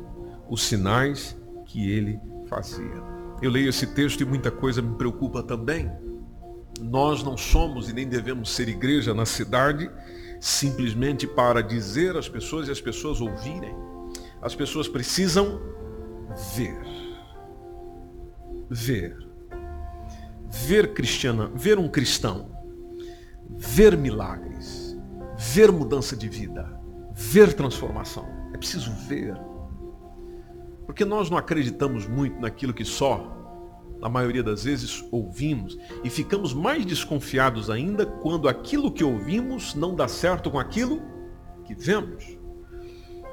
os 0.50 0.64
sinais 0.64 1.38
que 1.68 1.88
ele 1.88 2.20
fazia. 2.48 3.04
Eu 3.44 3.52
leio 3.52 3.70
esse 3.70 3.86
texto 3.86 4.22
e 4.22 4.26
muita 4.26 4.50
coisa 4.50 4.82
me 4.82 4.96
preocupa 4.96 5.44
também. 5.44 5.92
Nós 6.82 7.22
não 7.22 7.38
somos 7.38 7.90
e 7.90 7.94
nem 7.94 8.08
devemos 8.08 8.50
ser 8.50 8.68
igreja 8.70 9.14
na 9.14 9.28
cidade 9.28 9.88
simplesmente 10.40 11.28
para 11.28 11.62
dizer 11.62 12.16
às 12.16 12.30
pessoas 12.30 12.68
e 12.68 12.72
as 12.72 12.82
pessoas 12.82 13.20
ouvirem. 13.20 13.76
As 14.42 14.56
pessoas 14.56 14.88
precisam 14.88 15.60
ver. 16.56 16.82
Ver. 18.70 19.18
Ver 20.50 20.94
cristiana, 20.94 21.52
ver 21.54 21.78
um 21.78 21.90
cristão. 21.90 22.50
Ver 23.50 23.98
milagres. 23.98 24.98
Ver 25.38 25.72
mudança 25.72 26.16
de 26.16 26.30
vida. 26.30 26.80
Ver 27.14 27.54
transformação. 27.54 28.26
É 28.54 28.58
preciso 28.58 28.92
ver. 29.08 29.36
Porque 30.86 31.06
nós 31.06 31.30
não 31.30 31.38
acreditamos 31.38 32.08
muito 32.08 32.40
naquilo 32.40 32.74
que 32.74 32.86
só, 32.86 33.39
na 34.02 34.10
maioria 34.10 34.44
das 34.44 34.64
vezes, 34.64 35.04
ouvimos. 35.12 35.78
E 36.04 36.10
ficamos 36.10 36.54
mais 36.54 36.86
desconfiados 36.86 37.70
ainda 37.70 38.06
quando 38.06 38.48
aquilo 38.48 38.92
que 38.92 39.04
ouvimos 39.04 39.76
não 39.76 39.96
dá 39.96 40.08
certo 40.08 40.50
com 40.50 40.60
aquilo 40.60 41.02
que 41.66 41.76
vemos. 41.76 42.40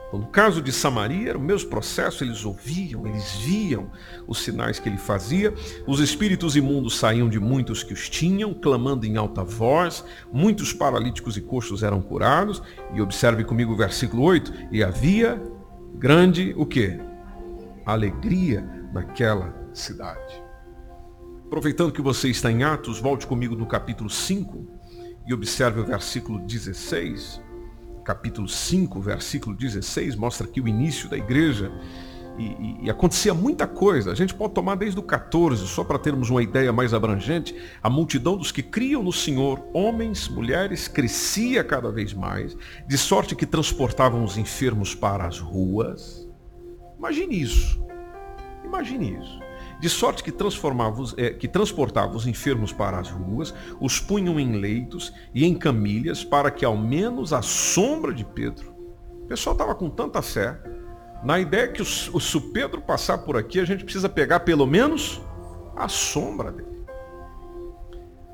Então, 0.09 0.21
no 0.21 0.27
caso 0.27 0.63
de 0.63 0.73
Samaria, 0.73 1.31
era 1.31 1.39
o 1.39 1.41
mesmo 1.41 1.69
processo, 1.69 2.23
eles 2.23 2.45
ouviam, 2.45 3.07
eles 3.07 3.33
viam 3.45 3.91
os 4.27 4.39
sinais 4.39 4.79
que 4.79 4.89
ele 4.89 4.99
fazia, 4.99 5.53
os 5.87 6.01
espíritos 6.01 6.57
imundos 6.57 6.97
saíam 6.97 7.29
de 7.29 7.41
muitos 7.41 7.83
que 7.83 7.93
os 7.93 8.09
tinham, 8.09 8.55
clamando 8.55 9.05
em 9.05 9.17
alta 9.17 9.43
voz, 9.43 10.05
muitos 10.33 10.73
paralíticos 10.73 11.37
e 11.37 11.41
coxos 11.41 11.83
eram 11.83 12.01
curados, 12.01 12.63
e 12.95 13.01
observe 13.01 13.45
comigo 13.45 13.73
o 13.73 13.77
versículo 13.77 14.23
8, 14.23 14.69
e 14.71 14.83
havia 14.83 15.43
grande 15.97 16.55
o 16.57 16.65
quê? 16.65 17.01
Alegria 17.85 18.65
naquela 18.93 19.55
cidade. 19.73 20.46
Aproveitando 21.47 21.93
que 21.93 22.03
você 22.03 22.29
está 22.29 22.51
em 22.51 22.65
Atos, 22.65 22.99
volte 22.99 23.27
comigo 23.27 23.55
no 23.55 23.67
capítulo 23.67 24.11
5 24.11 24.67
e 25.27 25.33
observe 25.33 25.81
o 25.81 25.85
versículo 25.85 26.41
16 26.41 27.47
capítulo 28.07 28.49
5, 28.49 29.01
versículo 29.01 29.57
16, 29.57 30.15
mostra 30.15 30.47
aqui 30.47 30.61
o 30.61 30.69
início 30.69 31.11
da 31.11 31.17
igreja. 31.17 31.73
E, 32.39 32.45
e, 32.45 32.85
e, 32.85 32.91
acontecia 32.91 33.35
muita 33.35 33.67
coisa. 33.67 34.13
A 34.13 34.15
gente 34.15 34.35
pode 34.35 34.55
tomar 34.55 34.77
desde 34.77 35.01
o 35.01 35.03
14, 35.03 35.67
só 35.67 35.83
para 35.83 35.99
termos 35.99 36.31
uma 36.31 36.43
ideia 36.43 36.73
mais 36.73 36.95
abrangente. 36.95 37.57
A 37.83 37.91
multidão 37.91 38.37
dos 38.37 38.53
que 38.53 38.63
criam 38.63 39.03
no 39.03 39.13
Senhor, 39.13 39.67
homens, 39.75 40.29
mulheres, 40.29 40.87
crescia 40.87 41.65
cada 41.65 41.91
vez 41.91 42.13
mais, 42.13 42.57
de 42.87 42.99
sorte 42.99 43.35
que 43.35 43.47
transportavam 43.47 44.23
os 44.23 44.37
enfermos 44.37 44.95
para 44.95 45.27
as 45.27 45.41
ruas. 45.41 46.29
Imagine 46.99 47.41
isso. 47.41 47.83
Imagine 48.65 49.19
isso 49.19 49.46
de 49.81 49.89
sorte 49.89 50.23
que, 50.23 50.33
transformava 50.33 51.03
é, 51.17 51.31
que 51.31 51.47
transportava 51.47 52.17
os 52.17 52.27
enfermos 52.27 52.73
para 52.73 52.99
as 52.99 53.11
ruas, 53.11 53.55
os 53.81 54.01
punham 54.01 54.41
em 54.41 54.53
leitos 54.53 55.13
e 55.35 55.45
em 55.45 55.55
camilhas, 55.55 56.25
para 56.25 56.51
que 56.51 56.65
ao 56.65 56.77
menos 56.77 57.33
a 57.33 57.43
sombra 57.43 58.13
de 58.13 58.25
Pedro. 58.25 58.75
O 59.23 59.27
pessoal 59.27 59.55
estava 59.55 59.75
com 59.75 59.91
tanta 59.91 60.23
fé, 60.23 60.59
na 61.23 61.39
ideia 61.39 61.69
que 61.69 61.83
o, 61.83 61.85
o, 61.85 62.21
se 62.21 62.37
o 62.37 62.53
Pedro 62.53 62.81
passar 62.81 63.19
por 63.19 63.37
aqui, 63.37 63.59
a 63.59 63.65
gente 63.65 63.85
precisa 63.85 64.09
pegar 64.09 64.41
pelo 64.41 64.67
menos 64.67 65.21
a 65.75 65.89
sombra 65.89 66.53
dele. 66.53 66.87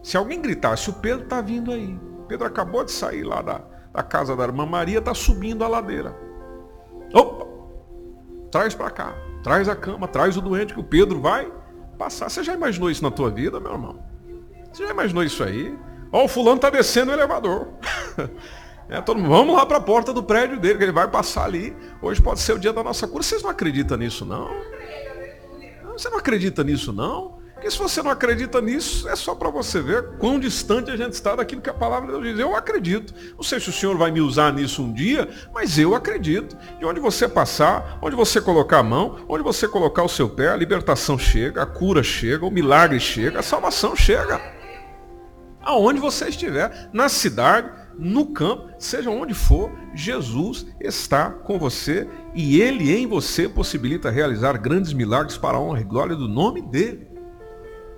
Se 0.03 0.17
alguém 0.17 0.43
gritasse, 0.43 0.91
o 0.91 0.95
Pedro 0.95 1.25
está 1.25 1.41
vindo 1.41 1.73
aí. 1.73 1.99
Pedro 2.29 2.47
acabou 2.47 2.85
de 2.85 2.91
sair 2.91 3.23
lá 3.23 3.41
da, 3.41 3.61
da 3.93 4.03
casa 4.03 4.35
da 4.37 4.45
irmã 4.45 4.67
Maria, 4.67 4.99
está 4.99 5.15
subindo 5.15 5.65
a 5.65 5.69
ladeira. 5.69 6.17
Opa! 7.13 7.47
Traz 8.51 8.75
para 8.75 8.91
cá. 8.91 9.32
Traz 9.43 9.69
a 9.69 9.77
cama, 9.77 10.07
traz 10.07 10.37
o 10.37 10.41
doente 10.41 10.75
que 10.75 10.81
o 10.81 10.85
Pedro 10.85 11.21
vai 11.21 11.51
passar. 11.99 12.29
Você 12.29 12.45
já 12.45 12.55
imaginou 12.55 12.91
isso 12.91 13.03
na 13.03 13.11
tua 13.11 13.31
vida, 13.31 13.59
meu 13.59 13.73
irmão? 13.73 14.03
Você 14.73 14.85
já 14.85 14.91
imaginou 14.91 15.23
isso 15.23 15.43
aí? 15.43 15.77
Ó, 16.11 16.25
o 16.25 16.29
fulano 16.29 16.57
está 16.57 16.71
descendo 16.71 17.11
o 17.11 17.15
elevador. 17.15 17.69
É, 18.89 19.01
todo 19.01 19.17
mundo, 19.17 19.31
vamos 19.31 19.57
lá 19.57 19.65
para 19.65 19.79
a 19.79 19.81
porta 19.81 20.13
do 20.13 20.23
prédio 20.23 20.61
dele, 20.61 20.77
que 20.77 20.85
ele 20.85 20.93
vai 20.93 21.09
passar 21.09 21.45
ali. 21.45 21.75
Hoje 22.03 22.21
pode 22.21 22.41
ser 22.41 22.53
o 22.53 22.59
dia 22.59 22.75
da 22.75 22.83
nossa 22.83 23.09
cura. 23.09 23.23
Vocês 23.23 23.43
não 23.43 23.49
acreditam 23.49 23.97
nisso, 23.97 24.27
não? 24.27 24.51
Você 25.93 26.11
não 26.11 26.19
acredita 26.19 26.63
nisso, 26.63 26.93
não? 26.93 27.39
Porque 27.63 27.77
se 27.77 27.79
você 27.79 28.03
não 28.03 28.11
acredita 28.11 28.61
nisso, 28.61 29.09
é 29.09 29.15
só 29.15 29.37
para 29.37 29.49
você 29.49 29.81
ver 29.81 30.17
quão 30.19 30.37
distante 30.37 30.91
a 30.91 30.97
gente 30.97 31.13
está 31.13 31.37
daquilo 31.37 31.63
que 31.63 31.71
a 31.71 31.75
palavra 31.75 32.09
de 32.09 32.13
Deus 32.15 32.25
diz. 32.25 32.39
Eu 32.41 32.57
acredito. 32.57 33.15
Não 33.37 33.43
sei 33.45 33.61
se 33.61 33.69
o 33.69 33.73
Senhor 33.73 33.97
vai 33.97 34.11
me 34.11 34.21
usar 34.21 34.53
nisso 34.53 34.83
um 34.83 34.93
dia, 34.93 35.29
mas 35.55 35.79
eu 35.79 35.95
acredito. 35.95 36.57
De 36.81 36.85
onde 36.85 36.99
você 36.99 37.29
passar, 37.29 38.01
onde 38.03 38.17
você 38.17 38.41
colocar 38.41 38.81
a 38.81 38.83
mão, 38.83 39.25
onde 39.29 39.45
você 39.45 39.69
colocar 39.69 40.03
o 40.03 40.09
seu 40.09 40.29
pé, 40.29 40.49
a 40.49 40.57
libertação 40.57 41.17
chega, 41.17 41.63
a 41.63 41.67
cura 41.67 42.03
chega, 42.03 42.45
o 42.45 42.51
milagre 42.51 42.99
chega, 42.99 43.39
a 43.39 43.45
salvação 43.45 43.95
chega. 43.95 44.41
Aonde 45.61 46.01
você 46.01 46.31
estiver, 46.31 46.91
na 46.93 47.09
cidade, 47.09 47.71
no 47.97 48.27
campo, 48.33 48.73
seja 48.77 49.09
onde 49.09 49.35
for, 49.35 49.71
Jesus 49.95 50.67
está 50.81 51.31
com 51.31 51.61
você 51.61 52.09
e 52.35 52.61
ele 52.61 52.93
em 52.93 53.07
você 53.07 53.49
possibilita 53.49 54.11
realizar 54.11 54.59
grandes 54.59 54.93
milagres 54.93 55.39
para 55.39 55.59
a 55.59 55.61
honra 55.61 55.81
e 55.81 55.85
glória 55.85 56.17
do 56.17 56.27
nome 56.27 56.61
dele. 56.61 57.12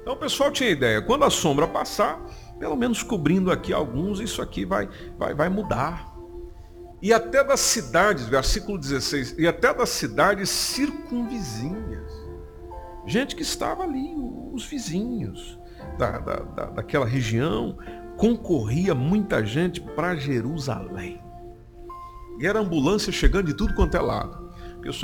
Então 0.04 0.12
o 0.12 0.18
pessoal 0.18 0.50
tinha 0.50 0.68
ideia, 0.68 1.00
quando 1.00 1.24
a 1.24 1.30
sombra 1.30 1.66
passar, 1.66 2.20
pelo 2.58 2.76
menos 2.76 3.02
cobrindo 3.02 3.50
aqui 3.50 3.72
alguns, 3.72 4.20
isso 4.20 4.42
aqui 4.42 4.66
vai, 4.66 4.86
vai, 5.18 5.32
vai 5.32 5.48
mudar. 5.48 6.14
E 7.00 7.10
até 7.10 7.42
das 7.42 7.60
cidades, 7.60 8.26
versículo 8.26 8.76
16, 8.76 9.36
e 9.38 9.48
até 9.48 9.72
das 9.72 9.88
cidades 9.88 10.50
circunvizinhas. 10.50 12.12
Gente 13.06 13.34
que 13.34 13.40
estava 13.40 13.82
ali, 13.82 14.14
os 14.52 14.66
vizinhos 14.66 15.58
da, 15.98 16.18
da, 16.18 16.36
da 16.36 16.64
daquela 16.66 17.06
região, 17.06 17.78
concorria 18.18 18.94
muita 18.94 19.42
gente 19.42 19.80
para 19.80 20.16
Jerusalém. 20.16 21.18
E 22.38 22.46
era 22.46 22.60
ambulância 22.60 23.10
chegando 23.10 23.46
de 23.46 23.54
tudo 23.54 23.74
quanto 23.74 23.96
é 23.96 24.00
lado. 24.00 24.52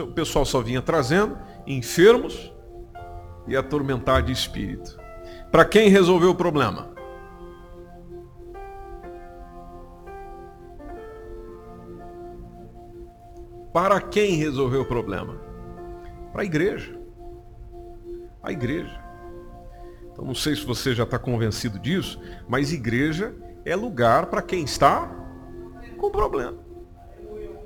O 0.02 0.12
pessoal 0.12 0.44
só 0.44 0.60
vinha 0.60 0.82
trazendo 0.82 1.38
enfermos, 1.66 2.52
e 3.46 3.56
atormentar 3.56 4.22
de 4.22 4.32
espírito. 4.32 4.98
Para 5.50 5.64
quem 5.64 5.88
resolveu 5.88 6.30
o 6.30 6.34
problema? 6.34 6.90
Para 13.72 14.00
quem 14.00 14.34
resolveu 14.34 14.82
o 14.82 14.84
problema? 14.84 15.36
Para 16.32 16.42
a 16.42 16.44
igreja. 16.44 16.98
A 18.42 18.52
igreja. 18.52 19.00
Então 20.12 20.24
não 20.24 20.34
sei 20.34 20.56
se 20.56 20.64
você 20.64 20.94
já 20.94 21.04
está 21.04 21.18
convencido 21.18 21.78
disso, 21.78 22.20
mas 22.48 22.72
igreja 22.72 23.34
é 23.64 23.76
lugar 23.76 24.26
para 24.26 24.42
quem 24.42 24.64
está 24.64 25.10
com 25.96 26.10
problema. 26.10 26.58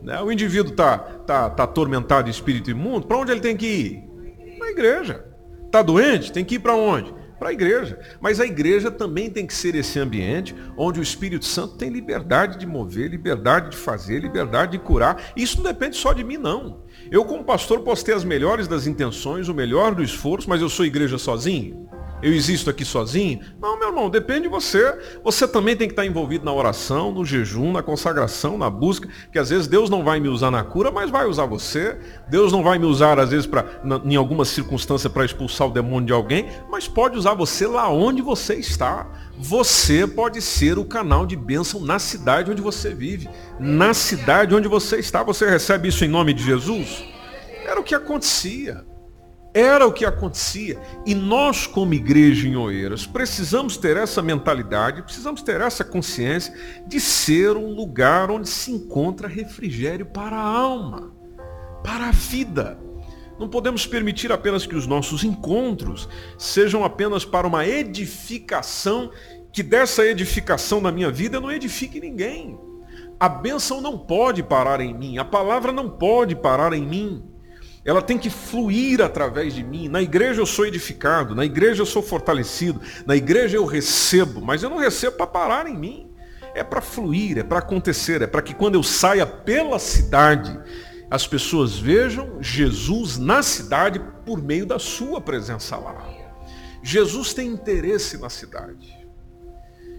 Né? 0.03 0.21
O 0.21 0.31
indivíduo 0.31 0.73
está 0.73 0.99
tá, 0.99 1.49
tá 1.49 1.65
atormentado 1.65 2.25
de 2.25 2.31
espírito 2.31 2.71
imundo, 2.71 3.07
para 3.07 3.17
onde 3.17 3.33
ele 3.33 3.41
tem 3.41 3.57
que 3.57 3.67
ir? 3.67 4.59
Na 4.59 4.71
igreja. 4.71 5.34
Está 5.75 5.83
doente? 5.83 6.31
Tem 6.31 6.45
que 6.45 6.55
ir 6.55 6.61
para 6.61 6.77
onde? 6.77 7.13
Para 7.37 7.49
a 7.49 7.53
igreja. 7.53 7.99
Mas 8.21 8.39
a 8.39 8.47
igreja 8.47 8.93
também 8.93 9.29
tem 9.29 9.45
que 9.45 9.53
ser 9.53 9.75
esse 9.75 9.99
ambiente 9.99 10.55
onde 10.77 11.01
o 11.01 11.03
Espírito 11.03 11.45
Santo 11.45 11.75
tem 11.77 11.91
liberdade 11.91 12.61
de 12.61 12.65
mover, 12.65 13.11
liberdade 13.11 13.71
de 13.71 13.77
fazer, 13.77 14.21
liberdade 14.21 14.71
de 14.71 14.79
curar. 14.79 15.21
Isso 15.35 15.57
não 15.57 15.65
depende 15.65 15.97
só 15.97 16.13
de 16.13 16.23
mim, 16.23 16.37
não. 16.37 16.85
Eu, 17.11 17.25
como 17.25 17.43
pastor, 17.43 17.81
posso 17.81 18.05
ter 18.05 18.13
as 18.13 18.23
melhores 18.23 18.69
das 18.69 18.87
intenções, 18.87 19.49
o 19.49 19.55
melhor 19.55 19.97
do 19.97 20.03
esforço, 20.05 20.49
mas 20.49 20.63
eu 20.63 20.69
sou 20.69 20.87
igreja 20.87 21.19
sozinho? 21.19 21.89
Eu 22.25 22.33
existo 22.33 22.71
aqui 22.71 22.87
sozinho? 22.87 23.41
Não, 23.61 23.79
meu 23.79 23.89
irmão, 23.89 24.09
depende 24.09 24.43
de 24.43 24.49
você. 24.49 24.99
Você 25.23 25.47
também 25.47 25.77
tem 25.77 25.87
que 25.87 25.93
estar 25.93 26.07
envolvido 26.07 26.43
na 26.43 26.55
oração, 26.55 27.13
no 27.13 27.23
jejum, 27.23 27.71
na 27.71 27.83
consagração, 27.83 28.57
na 28.57 28.71
busca, 28.71 29.07
que 29.31 29.39
às 29.39 29.51
vezes 29.51 29.67
Deus 29.67 29.91
não 29.91 30.03
vai 30.03 30.19
me 30.21 30.29
usar 30.29 30.51
na 30.51 30.65
cura, 30.65 30.91
mas 30.91 31.11
vai 31.11 31.27
usar 31.27 31.45
você. 31.45 31.99
Deus 32.31 32.51
não 32.51 32.63
vai 32.63 32.79
me 32.79 32.87
usar, 32.87 33.19
às 33.19 33.29
vezes, 33.29 33.47
pra, 33.47 33.67
em 34.07 34.17
alguma 34.17 34.47
circunstância 34.47 35.11
para 35.11 35.27
expulsar 35.27 35.69
o 35.69 35.71
demônio 35.71 36.07
de 36.07 36.13
alguém, 36.15 36.49
mas 36.71 36.89
pode 36.89 37.19
usar 37.19 37.35
você 37.35 37.67
lá 37.67 37.91
onde 37.91 38.23
você 38.23 38.55
está. 38.55 39.07
Você 39.37 40.07
pode 40.07 40.41
ser 40.41 40.79
o 40.79 40.85
canal 40.87 41.27
de 41.27 41.37
bênção 41.37 41.79
na 41.79 41.99
cidade 41.99 42.51
onde 42.51 42.63
você 42.63 42.95
vive, 42.95 43.29
na 43.61 43.93
cidade 43.93 44.55
onde 44.55 44.67
você 44.67 44.97
está. 44.97 45.23
Você 45.23 45.47
recebe 45.47 45.89
isso 45.89 46.07
em 46.07 46.09
nome 46.09 46.33
de 46.33 46.43
Jesus? 46.43 47.05
Era 47.67 47.79
o 47.79 47.85
que 47.85 47.95
acontecia. 47.95 48.83
Era 49.55 49.87
o 49.87 49.93
que 49.93 50.05
acontecia. 50.05 50.81
E 51.07 51.15
nós, 51.15 51.65
como 51.65 51.95
igreja 51.95 52.49
em 52.49 52.57
Oeiras, 52.57 53.07
precisamos 53.07 53.77
ter 53.77 53.97
essa 53.97 54.21
mentalidade, 54.21 55.03
precisamos 55.03 55.43
ter 55.43 55.61
essa 55.61 55.85
consciência 55.85 56.53
de 56.89 56.99
ser 56.99 57.57
um 57.57 57.73
lugar 57.73 58.33
onde 58.33 58.49
se 58.49 58.73
encontra 58.73 59.29
refrigério 59.29 60.07
para 60.07 60.37
a 60.37 60.45
alma, 60.45 61.15
para 61.85 62.09
a 62.09 62.11
vida. 62.11 62.77
Não 63.39 63.49
podemos 63.49 63.87
permitir 63.87 64.33
apenas 64.33 64.67
que 64.67 64.75
os 64.75 64.89
nossos 64.89 65.23
encontros 65.23 66.09
sejam 66.37 66.85
apenas 66.85 67.25
para 67.25 67.47
uma 67.47 67.65
edificação, 67.65 69.13
que 69.53 69.63
dessa 69.63 70.05
edificação 70.05 70.81
na 70.81 70.91
minha 70.91 71.13
vida 71.13 71.41
não 71.41 71.53
edifique 71.53 72.01
ninguém. 72.01 72.59
A 73.21 73.29
bênção 73.29 73.81
não 73.81 73.97
pode 73.97 74.43
parar 74.43 74.81
em 74.81 74.93
mim, 74.93 75.17
a 75.17 75.25
palavra 75.25 75.71
não 75.71 75.89
pode 75.89 76.35
parar 76.35 76.73
em 76.73 76.85
mim 76.85 77.34
ela 77.85 78.01
tem 78.01 78.17
que 78.17 78.31
fluir 78.31 79.03
através 79.03 79.53
de 79.53 79.63
mim. 79.63 79.89
Na 79.89 80.01
igreja 80.01 80.41
eu 80.41 80.47
sou 80.47 80.67
edificado, 80.67 81.35
na 81.35 81.45
igreja 81.45 81.83
eu 81.83 81.87
sou 81.87 82.03
fortalecido, 82.03 82.81
na 83.05 83.15
igreja 83.15 83.57
eu 83.57 83.65
recebo, 83.67 84.41
mas 84.41 84.63
eu 84.63 84.71
não 84.71 84.79
recebo 84.79 85.17
para 85.17 85.27
parar 85.27 85.67
em 85.67 85.77
mim. 85.77 86.11
É 86.55 86.65
para 86.65 86.81
fluir, 86.81 87.39
é 87.39 87.43
para 87.43 87.59
acontecer, 87.59 88.23
é 88.23 88.27
para 88.27 88.41
que 88.41 88.55
quando 88.55 88.77
eu 88.77 88.83
saia 88.83 89.27
pela 89.27 89.79
cidade, 89.79 90.59
as 91.11 91.27
pessoas 91.27 91.79
vejam 91.79 92.39
Jesus 92.41 93.19
na 93.19 93.43
cidade 93.43 94.01
por 94.25 94.43
meio 94.43 94.65
da 94.65 94.79
sua 94.79 95.21
presença 95.21 95.77
lá. 95.77 96.09
Jesus 96.83 97.35
tem 97.35 97.49
interesse 97.49 98.17
na 98.19 98.31
cidade. 98.31 98.95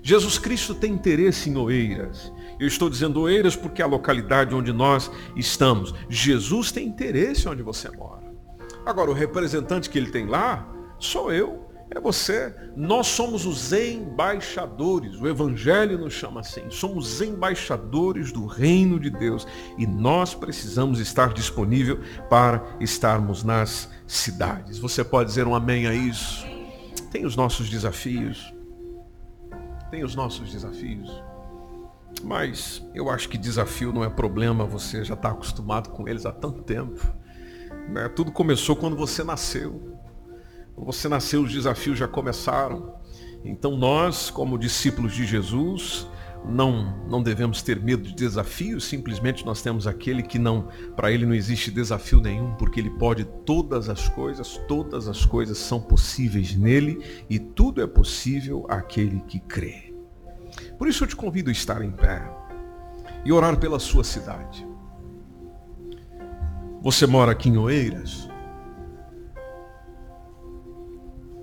Jesus 0.02 0.38
Cristo 0.38 0.74
tem 0.76 0.92
interesse 0.92 1.50
em 1.50 1.58
Oeiras. 1.58 2.32
Eu 2.60 2.68
estou 2.68 2.90
dizendo 2.90 3.22
Oeiras 3.22 3.56
porque 3.56 3.82
é 3.82 3.86
a 3.86 3.88
localidade 3.88 4.56
onde 4.56 4.72
nós 4.72 5.12
estamos. 5.36 5.94
Jesus 6.10 6.72
tem 6.72 6.88
interesse 6.88 7.48
onde 7.48 7.62
você 7.62 7.90
mora. 7.90 8.26
Agora, 8.86 9.10
o 9.10 9.14
representante 9.14 9.90
que 9.90 9.98
ele 9.98 10.12
tem 10.12 10.26
lá 10.26 10.68
sou 11.00 11.34
eu, 11.34 11.66
é 11.90 12.00
você. 12.00 12.54
Nós 12.76 13.08
somos 13.08 13.46
os 13.46 13.72
embaixadores. 13.72 15.20
O 15.20 15.28
Evangelho 15.28 15.98
nos 15.98 16.14
chama 16.14 16.40
assim. 16.40 16.70
Somos 16.70 17.22
embaixadores 17.22 18.32
do 18.32 18.46
reino 18.46 19.00
de 19.00 19.10
Deus. 19.10 19.48
E 19.78 19.86
nós 19.86 20.34
precisamos 20.34 21.00
estar 21.00 21.34
disponível 21.34 22.00
para 22.30 22.64
estarmos 22.80 23.44
nas 23.44 23.90
cidades. 24.08 24.80
Você 24.80 25.04
pode 25.04 25.30
dizer 25.30 25.48
um 25.48 25.56
amém 25.56 25.88
a 25.88 25.94
isso? 25.94 26.46
Tem 27.12 27.26
os 27.26 27.36
nossos 27.36 27.70
desafios. 27.70 28.54
Tem 29.92 30.04
os 30.04 30.16
nossos 30.16 30.52
desafios. 30.52 31.10
Mas 32.24 32.86
eu 32.94 33.10
acho 33.10 33.30
que 33.30 33.38
desafio 33.38 33.94
não 33.94 34.04
é 34.04 34.10
problema, 34.10 34.66
você 34.66 35.04
já 35.04 35.14
está 35.14 35.30
acostumado 35.30 35.90
com 35.90 36.08
eles 36.08 36.26
há 36.26 36.32
tanto 36.32 36.64
tempo. 36.64 37.06
Né? 37.90 38.10
Tudo 38.10 38.32
começou 38.32 38.76
quando 38.76 38.96
você 38.96 39.24
nasceu. 39.24 40.00
Quando 40.74 40.88
você 40.88 41.08
nasceu, 41.08 41.44
os 41.44 41.54
desafios 41.54 41.98
já 41.98 42.08
começaram. 42.08 42.96
Então 43.44 43.78
nós, 43.78 44.30
como 44.32 44.58
discípulos 44.58 45.14
de 45.14 45.26
Jesus, 45.26 46.08
não, 46.48 47.06
não 47.08 47.22
devemos 47.22 47.62
ter 47.62 47.80
medo 47.80 48.04
de 48.04 48.16
desafios, 48.16 48.84
simplesmente 48.86 49.46
nós 49.46 49.62
temos 49.62 49.88
aquele 49.88 50.22
que 50.22 50.38
não, 50.38 50.68
para 50.96 51.12
ele 51.12 51.26
não 51.26 51.34
existe 51.34 51.72
desafio 51.72 52.20
nenhum, 52.20 52.54
porque 52.56 52.80
ele 52.80 52.90
pode 52.92 53.26
todas 53.46 53.90
as 53.90 54.08
coisas, 54.10 54.58
todas 54.68 55.08
as 55.08 55.26
coisas 55.26 55.58
são 55.58 55.82
possíveis 55.82 56.56
nele 56.56 57.00
e 57.30 57.40
tudo 57.40 57.82
é 57.82 57.88
possível 57.88 58.66
àquele 58.70 59.22
que 59.22 59.40
crê. 59.40 59.95
Por 60.78 60.88
isso 60.88 61.04
eu 61.04 61.08
te 61.08 61.16
convido 61.16 61.50
a 61.50 61.54
estar 61.54 61.82
em 61.82 61.92
pé 61.92 62.22
e 63.24 63.32
orar 63.32 63.58
pela 63.58 63.80
sua 63.80 64.04
cidade. 64.04 64.68
Você 66.82 67.08
mora 67.08 67.32
aqui 67.32 67.50
em 67.50 67.58
Oeiras? 67.58 68.30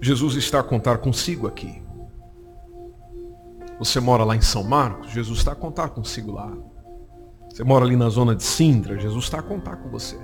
Jesus 0.00 0.36
está 0.36 0.60
a 0.60 0.64
contar 0.64 0.98
consigo 0.98 1.46
aqui. 1.46 1.82
Você 3.78 3.98
mora 3.98 4.22
lá 4.22 4.36
em 4.36 4.40
São 4.40 4.62
Marcos? 4.62 5.10
Jesus 5.10 5.38
está 5.38 5.52
a 5.52 5.56
contar 5.56 5.88
consigo 5.88 6.32
lá. 6.32 6.52
Você 7.50 7.64
mora 7.64 7.84
ali 7.84 7.96
na 7.96 8.08
zona 8.08 8.34
de 8.36 8.42
Sintra? 8.42 8.98
Jesus 8.98 9.24
está 9.24 9.38
a 9.40 9.42
contar 9.42 9.76
com 9.76 9.88
você. 9.90 10.18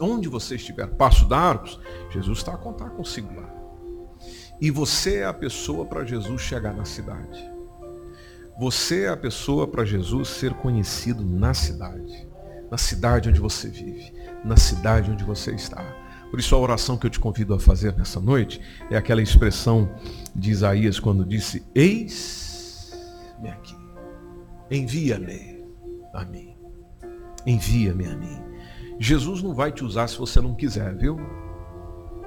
Onde 0.00 0.28
você 0.28 0.56
estiver, 0.56 0.88
Passo 0.88 1.28
da 1.28 1.38
Arcos, 1.38 1.78
Jesus 2.10 2.38
está 2.38 2.54
a 2.54 2.58
contar 2.58 2.90
consigo 2.90 3.32
lá. 3.34 3.48
E 4.60 4.70
você 4.70 5.18
é 5.18 5.26
a 5.26 5.32
pessoa 5.32 5.84
para 5.84 6.04
Jesus 6.04 6.42
chegar 6.42 6.74
na 6.74 6.84
cidade. 6.84 7.51
Você 8.58 9.04
é 9.04 9.08
a 9.08 9.16
pessoa 9.16 9.66
para 9.66 9.84
Jesus 9.84 10.28
ser 10.28 10.52
conhecido 10.54 11.24
na 11.24 11.54
cidade, 11.54 12.28
na 12.70 12.76
cidade 12.76 13.28
onde 13.28 13.40
você 13.40 13.68
vive, 13.68 14.12
na 14.44 14.56
cidade 14.56 15.10
onde 15.10 15.24
você 15.24 15.52
está. 15.52 15.82
Por 16.30 16.38
isso 16.38 16.54
a 16.54 16.58
oração 16.58 16.96
que 16.96 17.06
eu 17.06 17.10
te 17.10 17.20
convido 17.20 17.54
a 17.54 17.60
fazer 17.60 17.96
nessa 17.96 18.20
noite 18.20 18.60
é 18.90 18.96
aquela 18.96 19.22
expressão 19.22 19.90
de 20.34 20.50
Isaías 20.50 20.98
quando 21.00 21.24
disse: 21.24 21.62
Eis-me 21.74 23.50
aqui. 23.50 23.76
envia-me 24.70 25.64
a 26.14 26.24
mim. 26.24 26.56
Envia-me 27.46 28.06
a 28.06 28.16
mim. 28.16 28.42
Jesus 28.98 29.42
não 29.42 29.52
vai 29.52 29.72
te 29.72 29.84
usar 29.84 30.08
se 30.08 30.18
você 30.18 30.40
não 30.40 30.54
quiser, 30.54 30.94
viu? 30.94 31.18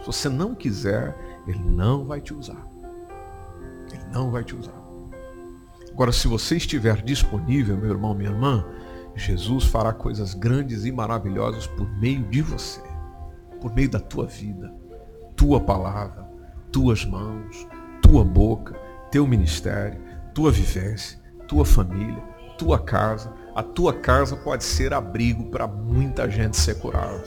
Se 0.02 0.06
você 0.06 0.30
não 0.30 0.54
quiser, 0.54 1.16
ele 1.48 1.64
não 1.64 2.06
vai 2.06 2.20
te 2.20 2.34
usar. 2.34 2.68
Ele 3.92 4.06
não 4.12 4.30
vai 4.30 4.44
te 4.44 4.56
usar. 4.56 4.85
Agora, 5.96 6.12
se 6.12 6.28
você 6.28 6.58
estiver 6.58 7.02
disponível, 7.02 7.78
meu 7.78 7.92
irmão, 7.92 8.14
minha 8.14 8.30
irmã, 8.30 8.66
Jesus 9.16 9.64
fará 9.64 9.94
coisas 9.94 10.34
grandes 10.34 10.84
e 10.84 10.92
maravilhosas 10.92 11.68
por 11.68 11.90
meio 11.90 12.22
de 12.24 12.42
você, 12.42 12.82
por 13.62 13.74
meio 13.74 13.90
da 13.90 14.02
tua 14.02 14.26
vida, 14.26 14.76
tua 15.38 15.58
palavra, 15.62 16.30
tuas 16.70 17.06
mãos, 17.06 17.66
tua 18.02 18.26
boca, 18.26 18.74
teu 19.10 19.26
ministério, 19.26 20.02
tua 20.34 20.52
vivência, 20.52 21.18
tua 21.48 21.64
família, 21.64 22.22
tua 22.58 22.78
casa. 22.78 23.34
A 23.56 23.64
tua 23.64 23.94
casa 23.94 24.36
pode 24.36 24.66
ser 24.66 24.94
abrigo 24.94 25.46
para 25.46 25.66
muita 25.66 26.30
gente 26.30 26.58
ser 26.58 26.78
curada. 26.82 27.24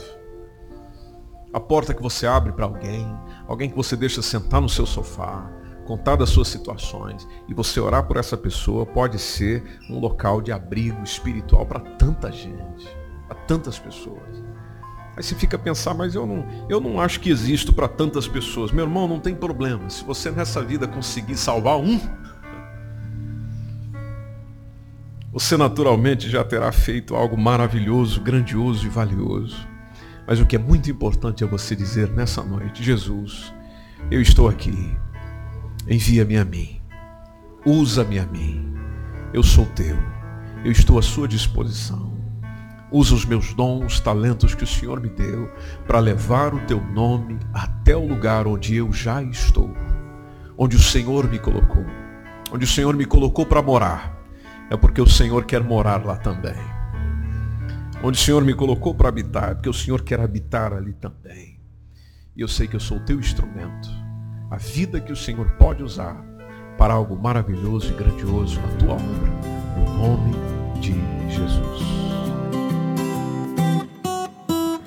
A 1.55 1.59
porta 1.59 1.95
que 1.95 2.03
você 2.03 2.27
abre 2.27 2.53
para 2.53 2.67
alguém, 2.67 3.09
alguém 3.47 3.71
que 3.71 3.77
você 3.77 3.97
deixa 3.97 4.21
sentar 4.21 4.61
no 4.61 4.69
seu 4.69 4.85
sofá, 4.85 5.51
contar 5.89 6.17
das 6.17 6.29
suas 6.29 6.49
situações 6.49 7.27
e 7.49 7.55
você 7.55 7.81
orar 7.81 8.07
por 8.07 8.19
essa 8.19 8.37
pessoa 8.37 8.85
pode 8.85 9.19
ser 9.19 9.81
um 9.89 9.99
local 9.99 10.43
de 10.43 10.53
abrigo 10.53 11.03
espiritual 11.03 11.65
para 11.65 11.81
tanta 11.81 12.31
gente, 12.31 12.87
para 13.27 13.39
tantas 13.47 13.79
pessoas. 13.79 14.45
Aí 15.17 15.23
você 15.23 15.35
fica 15.35 15.57
a 15.57 15.59
pensar, 15.59 15.95
mas 15.95 16.15
eu 16.15 16.27
não, 16.27 16.47
eu 16.69 16.79
não 16.79 17.01
acho 17.01 17.19
que 17.21 17.31
existo 17.31 17.73
para 17.73 17.89
tantas 17.89 18.29
pessoas. 18.29 18.71
Meu 18.71 18.85
irmão, 18.85 19.09
não 19.09 19.19
tem 19.19 19.35
problema. 19.35 19.89
Se 19.89 20.05
você 20.05 20.31
nessa 20.31 20.63
vida 20.63 20.87
conseguir 20.87 21.37
salvar 21.37 21.79
um, 21.79 21.99
você 25.33 25.57
naturalmente 25.57 26.29
já 26.29 26.45
terá 26.45 26.71
feito 26.71 27.17
algo 27.17 27.37
maravilhoso, 27.37 28.21
grandioso 28.21 28.87
e 28.87 28.91
valioso. 28.91 29.67
Mas 30.27 30.39
o 30.39 30.45
que 30.45 30.57
é 30.57 30.59
muito 30.59 30.91
importante 30.91 31.43
é 31.43 31.47
você 31.47 31.75
dizer 31.75 32.11
nessa 32.11 32.43
noite, 32.43 32.85
Jesus, 32.85 33.55
eu 34.11 34.21
estou 34.21 34.49
aqui 34.49 34.95
Envia-me 35.91 36.37
a 36.37 36.45
mim. 36.45 36.83
Usa-me 37.65 38.19
a 38.19 38.27
mim. 38.27 38.75
Eu 39.33 39.43
sou 39.43 39.65
teu. 39.65 39.97
Eu 40.63 40.71
estou 40.71 40.99
à 40.99 41.03
sua 41.03 41.27
disposição. 41.27 42.13
Usa 42.93 43.15
os 43.15 43.25
meus 43.25 43.55
dons, 43.55 43.95
os 43.95 44.01
talentos 44.01 44.55
que 44.55 44.65
o 44.65 44.67
Senhor 44.67 45.01
me 45.01 45.09
deu 45.09 45.51
para 45.87 45.99
levar 45.99 46.53
o 46.53 46.61
teu 46.67 46.79
nome 46.93 47.39
até 47.55 47.97
o 47.97 48.07
lugar 48.07 48.47
onde 48.47 48.77
eu 48.77 48.93
já 48.93 49.23
estou, 49.23 49.75
onde 50.59 50.77
o 50.77 50.79
Senhor 50.79 51.27
me 51.27 51.39
colocou, 51.39 51.85
onde 52.53 52.67
o 52.67 52.69
Senhor 52.69 52.95
me 52.95 53.07
colocou 53.07 53.47
para 53.47 53.63
morar. 53.63 54.15
É 54.71 54.77
porque 54.77 55.01
o 55.01 55.09
Senhor 55.09 55.47
quer 55.47 55.63
morar 55.63 56.05
lá 56.05 56.17
também. 56.17 56.57
Onde 58.03 58.19
o 58.19 58.23
Senhor 58.23 58.45
me 58.45 58.53
colocou 58.53 58.95
para 58.95 59.09
habitar, 59.09 59.53
é 59.53 59.55
porque 59.55 59.71
o 59.71 59.75
Senhor 59.75 60.03
quer 60.03 60.21
habitar 60.21 60.75
ali 60.75 60.93
também. 60.93 61.59
E 62.37 62.43
eu 62.43 62.49
sei 62.49 62.69
que 62.69 62.77
eu 62.77 62.81
sou 62.81 62.99
o 62.99 63.05
teu 63.05 63.19
instrumento 63.19 64.08
a 64.51 64.57
vida 64.57 65.01
que 65.01 65.13
o 65.13 65.17
Senhor 65.17 65.47
pode 65.59 65.83
usar 65.83 66.25
para 66.77 66.95
algo 66.95 67.17
maravilhoso 67.17 67.93
e 67.93 67.97
grandioso 67.97 68.61
na 68.61 68.69
tua 68.77 68.95
obra, 68.95 69.31
no 69.77 69.99
nome 69.99 70.35
de 70.81 70.95
Jesus. 71.31 71.89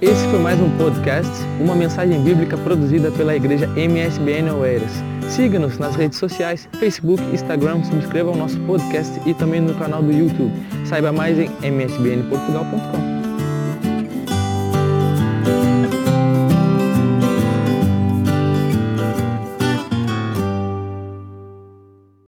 Esse 0.01 0.27
foi 0.29 0.39
mais 0.39 0.59
um 0.59 0.69
podcast, 0.77 1.31
uma 1.59 1.75
mensagem 1.75 2.23
bíblica 2.23 2.57
produzida 2.57 3.11
pela 3.11 3.35
igreja 3.35 3.67
MSBN 3.75 4.49
Oeiras. 4.51 4.91
Siga-nos 5.29 5.77
nas 5.77 5.95
redes 5.95 6.17
sociais, 6.17 6.67
Facebook, 6.79 7.21
Instagram, 7.31 7.83
subscreva 7.83 8.31
o 8.31 8.35
nosso 8.35 8.59
podcast 8.61 9.21
e 9.29 9.33
também 9.35 9.61
no 9.61 9.75
canal 9.75 10.01
do 10.01 10.11
YouTube. 10.11 10.53
Saiba 10.85 11.11
mais 11.11 11.37
em 11.37 11.51
msbnportugal.com. 11.61 13.20